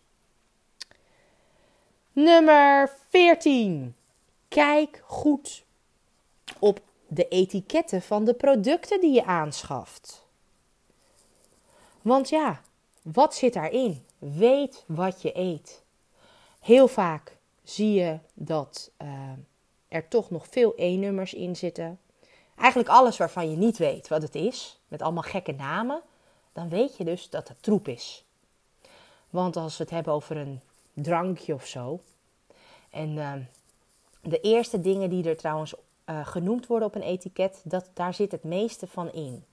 Nummer 2.12 2.92
14. 3.10 3.96
Kijk 4.48 5.02
goed 5.06 5.64
op 6.60 6.80
de 7.08 7.28
etiketten 7.28 8.02
van 8.02 8.26
de 8.26 8.34
producten 8.34 9.02
die 9.02 9.14
je 9.14 9.26
aanschaft. 9.26 10.26
Want 12.02 12.30
ja, 12.30 12.62
wat 13.02 13.36
zit 13.36 13.54
daarin? 13.54 14.06
Weet 14.18 14.84
wat 14.88 15.22
je 15.22 15.38
eet. 15.38 15.84
Heel 16.60 16.88
vaak 16.88 17.38
zie 17.64 17.94
je 17.94 18.20
dat 18.34 18.92
uh, 19.02 19.32
er 19.88 20.08
toch 20.08 20.30
nog 20.30 20.48
veel 20.50 20.74
E-nummers 20.76 21.34
in 21.34 21.56
zitten. 21.56 22.00
Eigenlijk 22.56 22.90
alles 22.90 23.18
waarvan 23.18 23.50
je 23.50 23.58
niet 23.58 23.78
weet 23.78 24.08
wat 24.08 24.22
het 24.22 24.36
is, 24.36 24.80
met 24.88 25.02
allemaal 25.02 25.24
gekke 25.24 25.52
namen, 25.52 26.02
dan 26.54 26.70
weet 26.70 26.98
je 26.98 27.04
dus 27.04 27.30
dat 27.30 27.48
het 27.48 27.64
troep 27.64 27.88
is. 27.88 28.26
Want 29.30 29.56
als 29.56 29.78
we 29.78 29.84
het 29.84 29.94
hebben 29.94 30.14
over 30.14 30.38
een 30.38 30.62
drankje 30.94 31.54
of 31.54 31.66
zo. 31.66 32.00
En 32.90 33.10
uh, 33.10 33.34
de 34.22 34.40
eerste 34.40 34.82
dingen 34.82 35.10
die 35.10 35.30
er 35.30 35.38
trouwens 35.38 35.74
uh, 36.06 36.26
genoemd 36.28 36.68
worden 36.68 36.88
op 36.88 36.96
een 36.96 37.02
etiket, 37.02 37.62
dat, 37.64 37.90
daar 37.94 38.14
zit 38.14 38.32
het 38.32 38.44
meeste 38.44 38.88
van 38.88 39.12
in. 39.12 39.44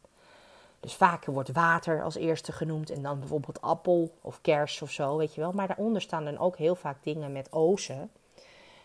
Dus 0.81 0.95
vaak 0.95 1.25
wordt 1.25 1.53
water 1.53 2.03
als 2.03 2.15
eerste 2.15 2.53
genoemd 2.53 2.91
en 2.91 3.03
dan 3.03 3.19
bijvoorbeeld 3.19 3.61
appel 3.61 4.15
of 4.21 4.41
kers 4.41 4.83
of 4.83 4.91
zo, 4.91 5.17
weet 5.17 5.35
je 5.35 5.41
wel. 5.41 5.53
Maar 5.53 5.67
daaronder 5.67 6.03
staan 6.03 6.25
dan 6.25 6.39
ook 6.39 6.57
heel 6.57 6.75
vaak 6.75 7.03
dingen 7.03 7.33
met 7.33 7.53
ozen. 7.53 8.11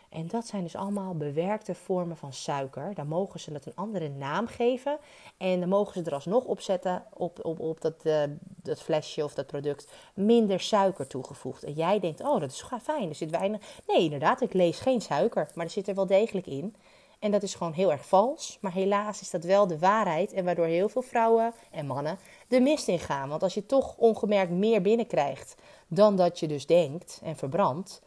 En 0.09 0.27
dat 0.27 0.47
zijn 0.47 0.63
dus 0.63 0.75
allemaal 0.75 1.15
bewerkte 1.15 1.75
vormen 1.75 2.17
van 2.17 2.33
suiker. 2.33 2.93
Dan 2.93 3.07
mogen 3.07 3.39
ze 3.39 3.53
het 3.53 3.65
een 3.65 3.75
andere 3.75 4.09
naam 4.09 4.47
geven. 4.47 4.97
En 5.37 5.59
dan 5.59 5.69
mogen 5.69 5.93
ze 5.93 6.03
er 6.03 6.13
alsnog 6.13 6.45
op 6.45 6.61
zetten 6.61 7.03
op, 7.13 7.45
op, 7.45 7.59
op 7.59 7.81
dat, 7.81 7.95
uh, 8.03 8.23
dat 8.45 8.81
flesje 8.81 9.23
of 9.23 9.33
dat 9.33 9.47
product 9.47 9.91
minder 10.13 10.59
suiker 10.59 11.07
toegevoegd. 11.07 11.63
En 11.63 11.73
jij 11.73 11.99
denkt, 11.99 12.21
oh 12.21 12.39
dat 12.39 12.51
is 12.51 12.63
fijn, 12.81 13.09
er 13.09 13.15
zit 13.15 13.31
weinig... 13.31 13.61
Nee, 13.87 14.03
inderdaad, 14.03 14.41
ik 14.41 14.53
lees 14.53 14.79
geen 14.79 15.01
suiker, 15.01 15.49
maar 15.53 15.65
er 15.65 15.71
zit 15.71 15.87
er 15.87 15.95
wel 15.95 16.05
degelijk 16.05 16.47
in. 16.47 16.75
En 17.19 17.31
dat 17.31 17.43
is 17.43 17.55
gewoon 17.55 17.73
heel 17.73 17.91
erg 17.91 18.05
vals. 18.05 18.57
Maar 18.61 18.73
helaas 18.73 19.21
is 19.21 19.29
dat 19.29 19.43
wel 19.43 19.67
de 19.67 19.79
waarheid. 19.79 20.33
En 20.33 20.45
waardoor 20.45 20.65
heel 20.65 20.89
veel 20.89 21.01
vrouwen 21.01 21.53
en 21.71 21.85
mannen 21.85 22.17
de 22.47 22.59
mist 22.59 22.87
in 22.87 22.99
gaan. 22.99 23.29
Want 23.29 23.43
als 23.43 23.53
je 23.53 23.65
toch 23.65 23.95
ongemerkt 23.97 24.51
meer 24.51 24.81
binnenkrijgt 24.81 25.55
dan 25.87 26.15
dat 26.15 26.39
je 26.39 26.47
dus 26.47 26.65
denkt 26.65 27.21
en 27.23 27.35
verbrandt 27.35 28.01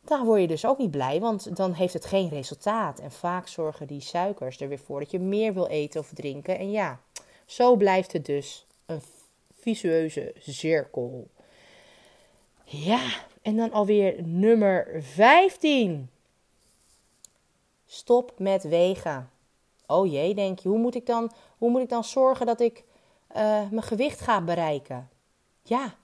daar 0.00 0.24
word 0.24 0.40
je 0.40 0.46
dus 0.46 0.66
ook 0.66 0.78
niet 0.78 0.90
blij, 0.90 1.20
want 1.20 1.56
dan 1.56 1.72
heeft 1.72 1.94
het 1.94 2.04
geen 2.04 2.28
resultaat. 2.28 2.98
En 2.98 3.12
vaak 3.12 3.48
zorgen 3.48 3.86
die 3.86 4.00
suikers 4.00 4.60
er 4.60 4.68
weer 4.68 4.78
voor 4.78 5.00
dat 5.00 5.10
je 5.10 5.18
meer 5.18 5.54
wil 5.54 5.66
eten 5.66 6.00
of 6.00 6.10
drinken. 6.14 6.58
En 6.58 6.70
ja, 6.70 7.00
zo 7.46 7.76
blijft 7.76 8.12
het 8.12 8.26
dus 8.26 8.66
een 8.86 9.02
visueuze 9.60 10.34
cirkel. 10.38 11.28
Ja, 12.64 13.10
en 13.42 13.56
dan 13.56 13.72
alweer 13.72 14.22
nummer 14.22 15.02
15. 15.02 16.10
Stop 17.86 18.32
met 18.38 18.62
wegen. 18.62 19.30
Oh 19.86 20.10
jee, 20.10 20.34
denk 20.34 20.58
je, 20.58 20.68
hoe 20.68 20.78
moet 20.78 20.94
ik 20.94 21.06
dan, 21.06 21.30
hoe 21.58 21.70
moet 21.70 21.82
ik 21.82 21.88
dan 21.88 22.04
zorgen 22.04 22.46
dat 22.46 22.60
ik 22.60 22.84
uh, 23.36 23.36
mijn 23.70 23.82
gewicht 23.82 24.20
ga 24.20 24.40
bereiken? 24.40 25.08
Ja, 25.62 25.94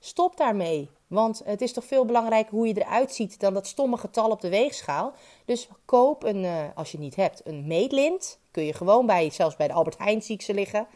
stop 0.00 0.36
daarmee. 0.36 0.90
Want 1.12 1.42
het 1.44 1.60
is 1.60 1.72
toch 1.72 1.84
veel 1.84 2.04
belangrijker 2.04 2.54
hoe 2.54 2.66
je 2.66 2.84
eruit 2.84 3.14
ziet 3.14 3.40
dan 3.40 3.54
dat 3.54 3.66
stomme 3.66 3.96
getal 3.96 4.30
op 4.30 4.40
de 4.40 4.48
weegschaal. 4.48 5.12
Dus 5.44 5.68
koop 5.84 6.24
een, 6.24 6.44
uh, 6.44 6.64
als 6.74 6.92
je 6.92 6.98
niet 6.98 7.16
hebt, 7.16 7.40
een 7.44 7.66
meetlint. 7.66 8.38
Kun 8.50 8.64
je 8.64 8.72
gewoon 8.72 9.06
bij, 9.06 9.30
zelfs 9.30 9.56
bij 9.56 9.66
de 9.66 9.72
Albert 9.72 9.98
Heijn 9.98 10.22
zie 10.22 10.34
ik 10.34 10.42
ze 10.42 10.54
liggen. 10.54 10.80
Uh, 10.80 10.88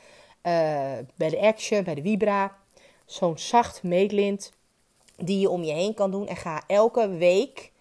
bij 1.15 1.29
de 1.29 1.41
Action, 1.41 1.85
bij 1.85 1.95
de 1.95 2.03
Vibra. 2.03 2.57
Zo'n 3.05 3.39
zacht 3.39 3.83
meetlint 3.83 4.53
die 5.17 5.41
je 5.41 5.51
om 5.51 5.63
je 5.63 5.73
heen 5.73 5.95
kan 5.95 6.11
doen. 6.11 6.27
En 6.27 6.37
ga 6.37 6.63
elke 6.67 7.09
week, 7.09 7.73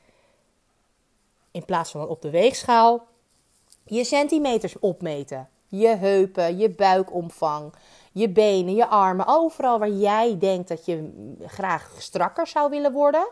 in 1.51 1.65
plaats 1.65 1.91
van 1.91 2.07
op 2.07 2.21
de 2.21 2.29
weegschaal, 2.29 3.07
je 3.83 4.03
centimeters 4.03 4.79
opmeten. 4.79 5.49
Je 5.67 5.95
heupen, 5.95 6.57
je 6.57 6.69
buikomvang, 6.69 7.73
je 8.15 8.29
benen, 8.29 8.75
je 8.75 8.87
armen, 8.87 9.27
overal 9.27 9.79
waar 9.79 9.89
jij 9.89 10.37
denkt 10.37 10.67
dat 10.67 10.85
je 10.85 11.11
graag 11.45 11.91
strakker 11.97 12.47
zou 12.47 12.69
willen 12.69 12.91
worden. 12.91 13.27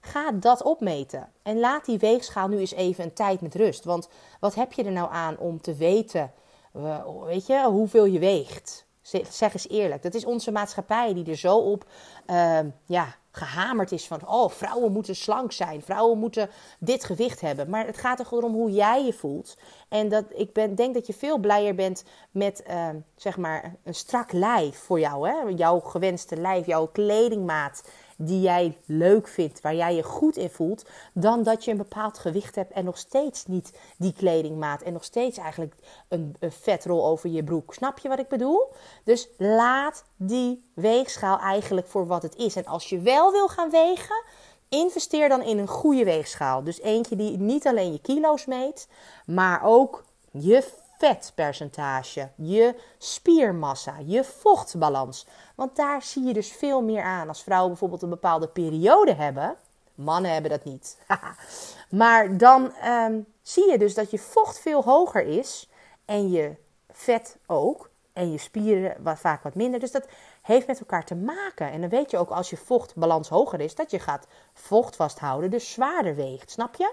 Ga 0.00 0.32
dat 0.32 0.62
opmeten. 0.62 1.32
En 1.42 1.58
laat 1.58 1.84
die 1.84 1.98
weegschaal 1.98 2.48
nu 2.48 2.58
eens 2.58 2.72
even 2.72 3.04
een 3.04 3.12
tijd 3.12 3.40
met 3.40 3.54
rust. 3.54 3.84
Want 3.84 4.08
wat 4.40 4.54
heb 4.54 4.72
je 4.72 4.84
er 4.84 4.92
nou 4.92 5.12
aan 5.12 5.38
om 5.38 5.60
te 5.60 5.74
weten, 5.74 6.32
uh, 6.76 7.06
weet 7.24 7.46
je, 7.46 7.64
hoeveel 7.64 8.04
je 8.04 8.18
weegt? 8.18 8.86
Zeg 9.30 9.52
eens 9.52 9.68
eerlijk. 9.68 10.02
Dat 10.02 10.14
is 10.14 10.24
onze 10.24 10.52
maatschappij 10.52 11.14
die 11.14 11.26
er 11.26 11.36
zo 11.36 11.56
op 11.56 11.84
uh, 12.26 12.58
ja, 12.84 13.14
gehamerd 13.32 13.92
is 13.92 14.06
van... 14.06 14.28
oh, 14.28 14.50
vrouwen 14.50 14.92
moeten 14.92 15.16
slank 15.16 15.52
zijn. 15.52 15.82
Vrouwen 15.82 16.18
moeten 16.18 16.50
dit 16.78 17.04
gewicht 17.04 17.40
hebben. 17.40 17.70
Maar 17.70 17.86
het 17.86 17.98
gaat 17.98 18.18
er 18.18 18.26
gewoon 18.26 18.44
om 18.44 18.54
hoe 18.54 18.70
jij 18.70 19.04
je 19.04 19.12
voelt. 19.12 19.56
En 19.88 20.08
dat, 20.08 20.24
ik 20.28 20.52
ben, 20.52 20.74
denk 20.74 20.94
dat 20.94 21.06
je 21.06 21.12
veel 21.12 21.38
blijer 21.38 21.74
bent 21.74 22.04
met 22.30 22.64
uh, 22.70 22.88
zeg 23.16 23.36
maar 23.36 23.74
een 23.84 23.94
strak 23.94 24.32
lijf 24.32 24.78
voor 24.78 25.00
jou. 25.00 25.28
Hè? 25.28 25.34
Jouw 25.56 25.80
gewenste 25.80 26.36
lijf, 26.36 26.66
jouw 26.66 26.86
kledingmaat 26.86 27.82
die 28.26 28.40
jij 28.40 28.78
leuk 28.86 29.28
vindt, 29.28 29.60
waar 29.60 29.74
jij 29.74 29.94
je 29.94 30.02
goed 30.02 30.36
in 30.36 30.50
voelt, 30.50 30.84
dan 31.12 31.42
dat 31.42 31.64
je 31.64 31.70
een 31.70 31.76
bepaald 31.76 32.18
gewicht 32.18 32.54
hebt 32.54 32.72
en 32.72 32.84
nog 32.84 32.98
steeds 32.98 33.46
niet 33.46 33.78
die 33.98 34.12
kledingmaat 34.12 34.82
en 34.82 34.92
nog 34.92 35.04
steeds 35.04 35.38
eigenlijk 35.38 35.74
een, 36.08 36.36
een 36.40 36.52
vetrol 36.52 37.06
over 37.06 37.30
je 37.30 37.44
broek. 37.44 37.74
Snap 37.74 37.98
je 37.98 38.08
wat 38.08 38.18
ik 38.18 38.28
bedoel? 38.28 38.72
Dus 39.04 39.28
laat 39.38 40.04
die 40.16 40.70
weegschaal 40.74 41.38
eigenlijk 41.38 41.86
voor 41.86 42.06
wat 42.06 42.22
het 42.22 42.36
is. 42.36 42.56
En 42.56 42.66
als 42.66 42.88
je 42.88 43.00
wel 43.00 43.32
wil 43.32 43.48
gaan 43.48 43.70
wegen, 43.70 44.24
investeer 44.68 45.28
dan 45.28 45.42
in 45.42 45.58
een 45.58 45.68
goede 45.68 46.04
weegschaal. 46.04 46.64
Dus 46.64 46.80
eentje 46.80 47.16
die 47.16 47.38
niet 47.38 47.66
alleen 47.66 47.92
je 47.92 48.00
kilo's 48.00 48.46
meet, 48.46 48.88
maar 49.26 49.64
ook 49.64 50.04
je 50.30 50.64
vetpercentage, 51.02 52.28
je 52.34 52.74
spiermassa, 52.98 53.94
je 54.04 54.24
vochtbalans. 54.24 55.26
Want 55.54 55.76
daar 55.76 56.02
zie 56.02 56.24
je 56.24 56.32
dus 56.32 56.52
veel 56.52 56.82
meer 56.82 57.02
aan. 57.02 57.28
Als 57.28 57.42
vrouwen 57.42 57.68
bijvoorbeeld 57.70 58.02
een 58.02 58.08
bepaalde 58.08 58.48
periode 58.48 59.14
hebben, 59.14 59.56
mannen 59.94 60.32
hebben 60.32 60.50
dat 60.50 60.64
niet. 60.64 60.98
maar 62.00 62.36
dan 62.36 62.74
ehm, 62.74 63.20
zie 63.42 63.70
je 63.70 63.78
dus 63.78 63.94
dat 63.94 64.10
je 64.10 64.18
vocht 64.18 64.58
veel 64.58 64.82
hoger 64.82 65.22
is 65.22 65.68
en 66.04 66.30
je 66.30 66.54
vet 66.90 67.36
ook. 67.46 67.90
En 68.12 68.32
je 68.32 68.38
spieren 68.38 68.96
wat, 69.02 69.18
vaak 69.18 69.42
wat 69.42 69.54
minder. 69.54 69.80
Dus 69.80 69.92
dat 69.92 70.06
heeft 70.42 70.66
met 70.66 70.80
elkaar 70.80 71.04
te 71.04 71.14
maken. 71.14 71.70
En 71.70 71.80
dan 71.80 71.90
weet 71.90 72.10
je 72.10 72.18
ook 72.18 72.30
als 72.30 72.50
je 72.50 72.56
vochtbalans 72.56 73.28
hoger 73.28 73.60
is, 73.60 73.74
dat 73.74 73.90
je 73.90 73.98
gaat 73.98 74.26
vocht 74.52 74.96
vasthouden, 74.96 75.50
dus 75.50 75.72
zwaarder 75.72 76.14
weegt. 76.14 76.50
Snap 76.50 76.74
je? 76.74 76.92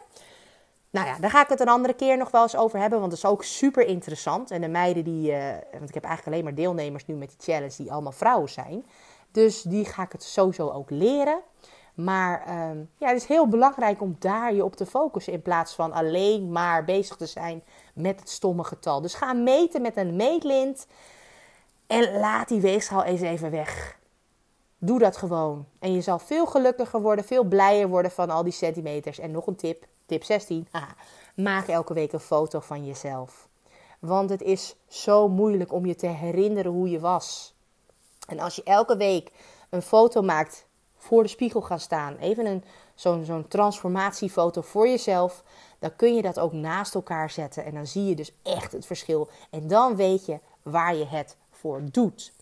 Nou 0.92 1.08
ja, 1.08 1.18
daar 1.20 1.30
ga 1.30 1.42
ik 1.44 1.50
het 1.50 1.60
een 1.60 1.70
andere 1.70 1.94
keer 1.94 2.18
nog 2.18 2.32
wel 2.32 2.42
eens 2.42 2.56
over 2.56 2.80
hebben, 2.80 3.00
want 3.00 3.12
dat 3.12 3.20
is 3.20 3.30
ook 3.30 3.44
super 3.44 3.88
interessant. 3.88 4.52
En 4.52 4.62
de 4.62 4.68
meiden 4.68 5.04
die, 5.04 5.32
uh, 5.32 5.38
want 5.72 5.90
ik 5.90 5.94
heb 5.94 6.04
eigenlijk 6.04 6.26
alleen 6.26 6.44
maar 6.44 6.64
deelnemers 6.64 7.06
nu 7.06 7.16
met 7.16 7.30
die 7.30 7.54
challenge 7.54 7.76
die 7.78 7.92
allemaal 7.92 8.12
vrouwen 8.12 8.50
zijn. 8.50 8.86
Dus 9.32 9.62
die 9.62 9.86
ga 9.86 10.04
ik 10.04 10.12
het 10.12 10.24
sowieso 10.24 10.70
ook 10.70 10.90
leren. 10.90 11.40
Maar 11.94 12.44
uh, 12.48 12.82
ja, 12.98 13.08
het 13.08 13.18
is 13.18 13.26
heel 13.26 13.48
belangrijk 13.48 14.02
om 14.02 14.16
daar 14.20 14.54
je 14.54 14.64
op 14.64 14.76
te 14.76 14.86
focussen 14.86 15.34
in 15.34 15.42
plaats 15.42 15.74
van 15.74 15.92
alleen 15.92 16.52
maar 16.52 16.86
bezig 16.86 17.16
te 17.16 17.26
zijn 17.26 17.64
met 17.94 18.20
het 18.20 18.30
stomme 18.30 18.64
getal. 18.64 19.02
Dus 19.02 19.14
ga 19.14 19.34
meten 19.34 19.82
met 19.82 19.98
een 19.98 20.16
meetlint 20.16 20.88
en 21.88 22.20
laat 22.20 22.48
die 22.48 22.62
weegschaal 22.62 23.04
eens 23.04 23.22
even 23.22 23.52
weg. 23.52 24.00
Doe 24.78 25.00
dat 25.00 25.18
gewoon. 25.18 25.66
En 25.80 25.94
je 25.94 26.02
zal 26.02 26.20
veel 26.20 26.46
gelukkiger 26.46 27.02
worden, 27.02 27.26
veel 27.26 27.44
blijer 27.44 27.88
worden 27.88 28.12
van 28.12 28.30
al 28.30 28.44
die 28.44 28.54
centimeters. 28.54 29.20
En 29.20 29.32
nog 29.32 29.48
een 29.48 29.56
tip, 29.56 29.86
tip 30.10 30.24
16. 30.24 30.68
maak 31.36 31.68
elke 31.68 31.94
week 31.94 32.14
een 32.14 32.20
foto 32.20 32.60
van 32.60 32.86
jezelf. 32.86 33.48
Want 34.00 34.30
het 34.30 34.42
is 34.42 34.76
zo 34.88 35.28
moeilijk 35.28 35.74
om 35.74 35.86
je 35.86 35.96
te 35.96 36.08
herinneren 36.08 36.72
hoe 36.72 36.90
je 36.90 37.00
was. 37.00 37.54
En 38.28 38.40
als 38.40 38.56
je 38.56 38.64
elke 38.64 38.98
week 38.98 39.32
een 39.70 39.82
foto 39.82 40.22
maakt, 40.22 40.68
voor 40.98 41.24
de 41.24 41.30
spiegel 41.30 41.62
gaan 41.62 41.80
staan, 41.80 42.18
even 42.18 42.46
een, 42.46 42.64
zo'n, 42.96 43.26
zo'n 43.26 43.48
transformatiefoto 43.48 44.62
voor 44.62 44.88
jezelf, 44.88 45.44
dan 45.80 45.96
kun 45.96 46.16
je 46.16 46.22
dat 46.22 46.40
ook 46.40 46.54
naast 46.54 46.96
elkaar 46.96 47.30
zetten. 47.30 47.66
En 47.66 47.74
dan 47.74 47.88
zie 47.88 48.06
je 48.06 48.16
dus 48.16 48.32
echt 48.44 48.72
het 48.72 48.86
verschil. 48.86 49.30
En 49.50 49.68
dan 49.68 49.96
weet 49.96 50.26
je 50.26 50.40
waar 50.62 50.96
je 50.96 51.06
het 51.06 51.38
voor 51.52 51.82
doet. 51.92 52.34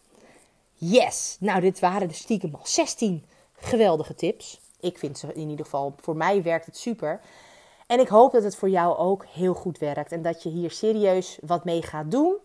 Yes! 0.73 1.37
Nou, 1.39 1.61
dit 1.61 1.79
waren 1.79 2.07
de 2.07 2.13
stiekem 2.13 2.55
al 2.55 2.65
16 2.67 3.25
geweldige 3.55 4.15
tips. 4.15 4.59
Ik 4.79 4.97
vind 4.97 5.17
ze 5.17 5.33
in 5.33 5.49
ieder 5.49 5.65
geval, 5.65 5.95
voor 6.01 6.15
mij 6.15 6.43
werkt 6.43 6.65
het 6.65 6.77
super. 6.77 7.21
En 7.87 7.99
ik 7.99 8.07
hoop 8.07 8.31
dat 8.31 8.43
het 8.43 8.55
voor 8.55 8.69
jou 8.69 8.97
ook 8.97 9.25
heel 9.25 9.53
goed 9.53 9.77
werkt 9.77 10.11
en 10.11 10.21
dat 10.21 10.43
je 10.43 10.49
hier 10.49 10.71
serieus 10.71 11.39
wat 11.41 11.65
mee 11.65 11.81
gaat 11.81 12.11
doen. 12.11 12.37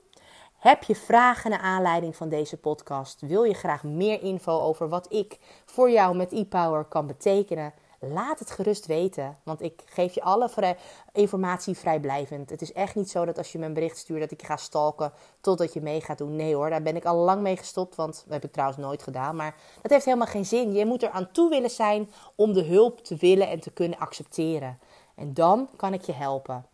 Heb 0.59 0.83
je 0.83 0.95
vragen 0.95 1.51
naar 1.51 1.59
aanleiding 1.59 2.17
van 2.17 2.29
deze 2.29 2.57
podcast? 2.57 3.21
Wil 3.21 3.43
je 3.43 3.55
graag 3.55 3.83
meer 3.83 4.23
info 4.23 4.61
over 4.61 4.89
wat 4.89 5.13
ik 5.13 5.39
voor 5.65 5.91
jou 5.91 6.17
met 6.17 6.33
e-power 6.33 6.85
kan 6.85 7.07
betekenen? 7.07 7.73
Laat 8.01 8.39
het 8.39 8.51
gerust 8.51 8.87
weten, 8.87 9.37
want 9.43 9.63
ik 9.63 9.83
geef 9.87 10.15
je 10.15 10.23
alle 10.23 10.77
informatie 11.13 11.77
vrijblijvend. 11.77 12.51
Het 12.51 12.63
is 12.63 12.73
echt 12.73 12.95
niet 12.95 13.11
zo 13.11 13.25
dat 13.25 13.39
als 13.39 13.53
je 13.53 13.59
me 13.59 13.67
een 13.67 13.75
bericht 13.75 13.99
stuurt 13.99 14.21
dat 14.21 14.31
ik 14.31 14.43
ga 14.43 14.57
stalken 14.57 15.13
totdat 15.41 15.73
je 15.73 15.81
mee 15.81 16.01
gaat 16.01 16.19
doen. 16.19 16.37
Nee 16.37 16.55
hoor, 16.55 16.71
daar 16.71 16.83
ben 16.83 16.97
ik 16.97 17.05
al 17.05 17.17
lang 17.17 17.43
mee 17.43 17.57
gestopt, 17.57 17.95
want 17.95 18.23
dat 18.25 18.33
heb 18.33 18.45
ik 18.45 18.53
trouwens 18.53 18.81
nooit 18.81 19.03
gedaan. 19.03 19.37
Maar 19.37 19.55
dat 19.83 19.91
heeft 19.91 20.05
helemaal 20.05 20.27
geen 20.27 20.47
zin. 20.47 20.73
Je 20.73 20.87
moet 20.87 21.03
er 21.03 21.11
aan 21.11 21.33
toe 21.33 21.49
willen 21.49 21.71
zijn 21.71 22.11
om 22.35 22.53
de 22.53 22.65
hulp 22.65 23.05
te 23.05 23.17
willen 23.17 23.49
en 23.49 23.61
te 23.61 23.71
kunnen 23.71 23.99
accepteren. 23.99 24.79
En 25.23 25.35
dan 25.35 25.69
kan 25.77 25.93
ik 25.93 26.03
je 26.03 26.13
helpen. 26.13 26.67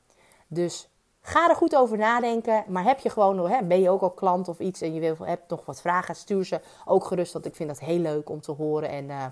Dus 0.47 0.89
ga 1.21 1.49
er 1.49 1.57
goed 1.57 1.77
over 1.77 1.99
nadenken. 1.99 2.65
Maar 2.69 2.85
heb 2.85 2.99
je 2.99 3.11
gewoon, 3.11 3.67
ben 3.69 3.81
je 3.81 3.91
ook 3.91 4.01
al 4.01 4.11
klant 4.11 4.49
of 4.49 4.59
iets 4.59 4.81
en 4.81 4.95
je 4.95 5.01
wil, 5.01 5.17
hebt 5.21 5.51
nog 5.51 5.65
wat 5.65 5.81
vragen, 5.81 6.15
stuur 6.15 6.45
ze 6.45 6.61
ook 6.85 7.05
gerust. 7.05 7.33
Want 7.33 7.47
ik 7.47 7.55
vind 7.55 7.69
dat 7.69 7.79
heel 7.79 7.99
leuk 7.99 8.31
om 8.31 8.41
te 8.41 8.53
horen. 8.53 8.89
En 8.89 9.05
uh, 9.05 9.25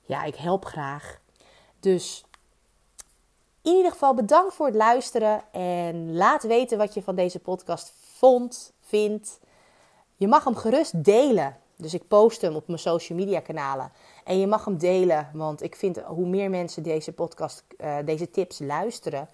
ja, 0.00 0.24
ik 0.24 0.34
help 0.34 0.64
graag. 0.64 1.20
Dus 1.80 2.24
in 3.62 3.72
ieder 3.72 3.90
geval 3.90 4.14
bedankt 4.14 4.54
voor 4.54 4.66
het 4.66 4.74
luisteren. 4.74 5.42
En 5.52 6.16
laat 6.16 6.42
weten 6.42 6.78
wat 6.78 6.94
je 6.94 7.02
van 7.02 7.14
deze 7.14 7.38
podcast 7.38 7.92
vond, 8.16 8.72
vindt. 8.80 9.38
Je 10.16 10.28
mag 10.28 10.44
hem 10.44 10.56
gerust 10.56 11.04
delen. 11.04 11.56
Dus 11.76 11.94
ik 11.94 12.08
post 12.08 12.40
hem 12.40 12.54
op 12.54 12.66
mijn 12.66 12.78
social 12.78 13.18
media 13.18 13.40
kanalen. 13.40 13.92
En 14.28 14.38
je 14.38 14.46
mag 14.46 14.64
hem 14.64 14.78
delen, 14.78 15.30
want 15.32 15.62
ik 15.62 15.76
vind 15.76 15.98
hoe 15.98 16.26
meer 16.26 16.50
mensen 16.50 16.82
deze 16.82 17.12
podcast, 17.12 17.64
uh, 17.78 17.96
deze 18.04 18.30
tips 18.30 18.58
luisteren, 18.58 19.28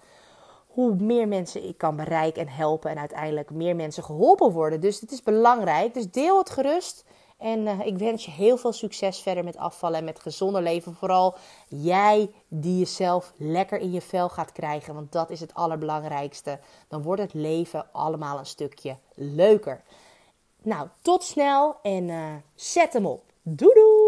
hoe 0.67 0.95
meer 0.95 1.27
mensen 1.27 1.67
ik 1.67 1.77
kan 1.77 1.95
bereiken 1.95 2.41
en 2.41 2.47
helpen 2.47 2.91
en 2.91 2.97
uiteindelijk 2.97 3.49
meer 3.49 3.75
mensen 3.75 4.03
geholpen 4.03 4.51
worden. 4.51 4.81
Dus 4.81 4.99
het 4.99 5.11
is 5.11 5.23
belangrijk. 5.23 5.93
Dus 5.93 6.11
deel 6.11 6.37
het 6.37 6.49
gerust. 6.49 7.05
En 7.37 7.59
uh, 7.59 7.85
ik 7.85 7.97
wens 7.97 8.25
je 8.25 8.31
heel 8.31 8.57
veel 8.57 8.73
succes 8.73 9.21
verder 9.21 9.43
met 9.43 9.57
afvallen 9.57 9.97
en 9.97 10.05
met 10.05 10.19
gezonder 10.19 10.61
leven. 10.61 10.95
Vooral 10.95 11.35
jij 11.67 12.31
die 12.47 12.79
jezelf 12.79 13.33
lekker 13.37 13.79
in 13.79 13.91
je 13.91 14.01
vel 14.01 14.29
gaat 14.29 14.51
krijgen, 14.51 14.93
want 14.93 15.11
dat 15.11 15.29
is 15.29 15.39
het 15.39 15.53
allerbelangrijkste. 15.53 16.59
Dan 16.87 17.01
wordt 17.01 17.21
het 17.21 17.33
leven 17.33 17.87
allemaal 17.91 18.39
een 18.39 18.45
stukje 18.45 18.97
leuker. 19.13 19.83
Nou, 20.61 20.87
tot 21.01 21.23
snel 21.23 21.75
en 21.81 22.07
uh, 22.07 22.33
zet 22.53 22.93
hem 22.93 23.05
op. 23.05 23.23
Doei 23.41 23.73
doei! 23.73 24.04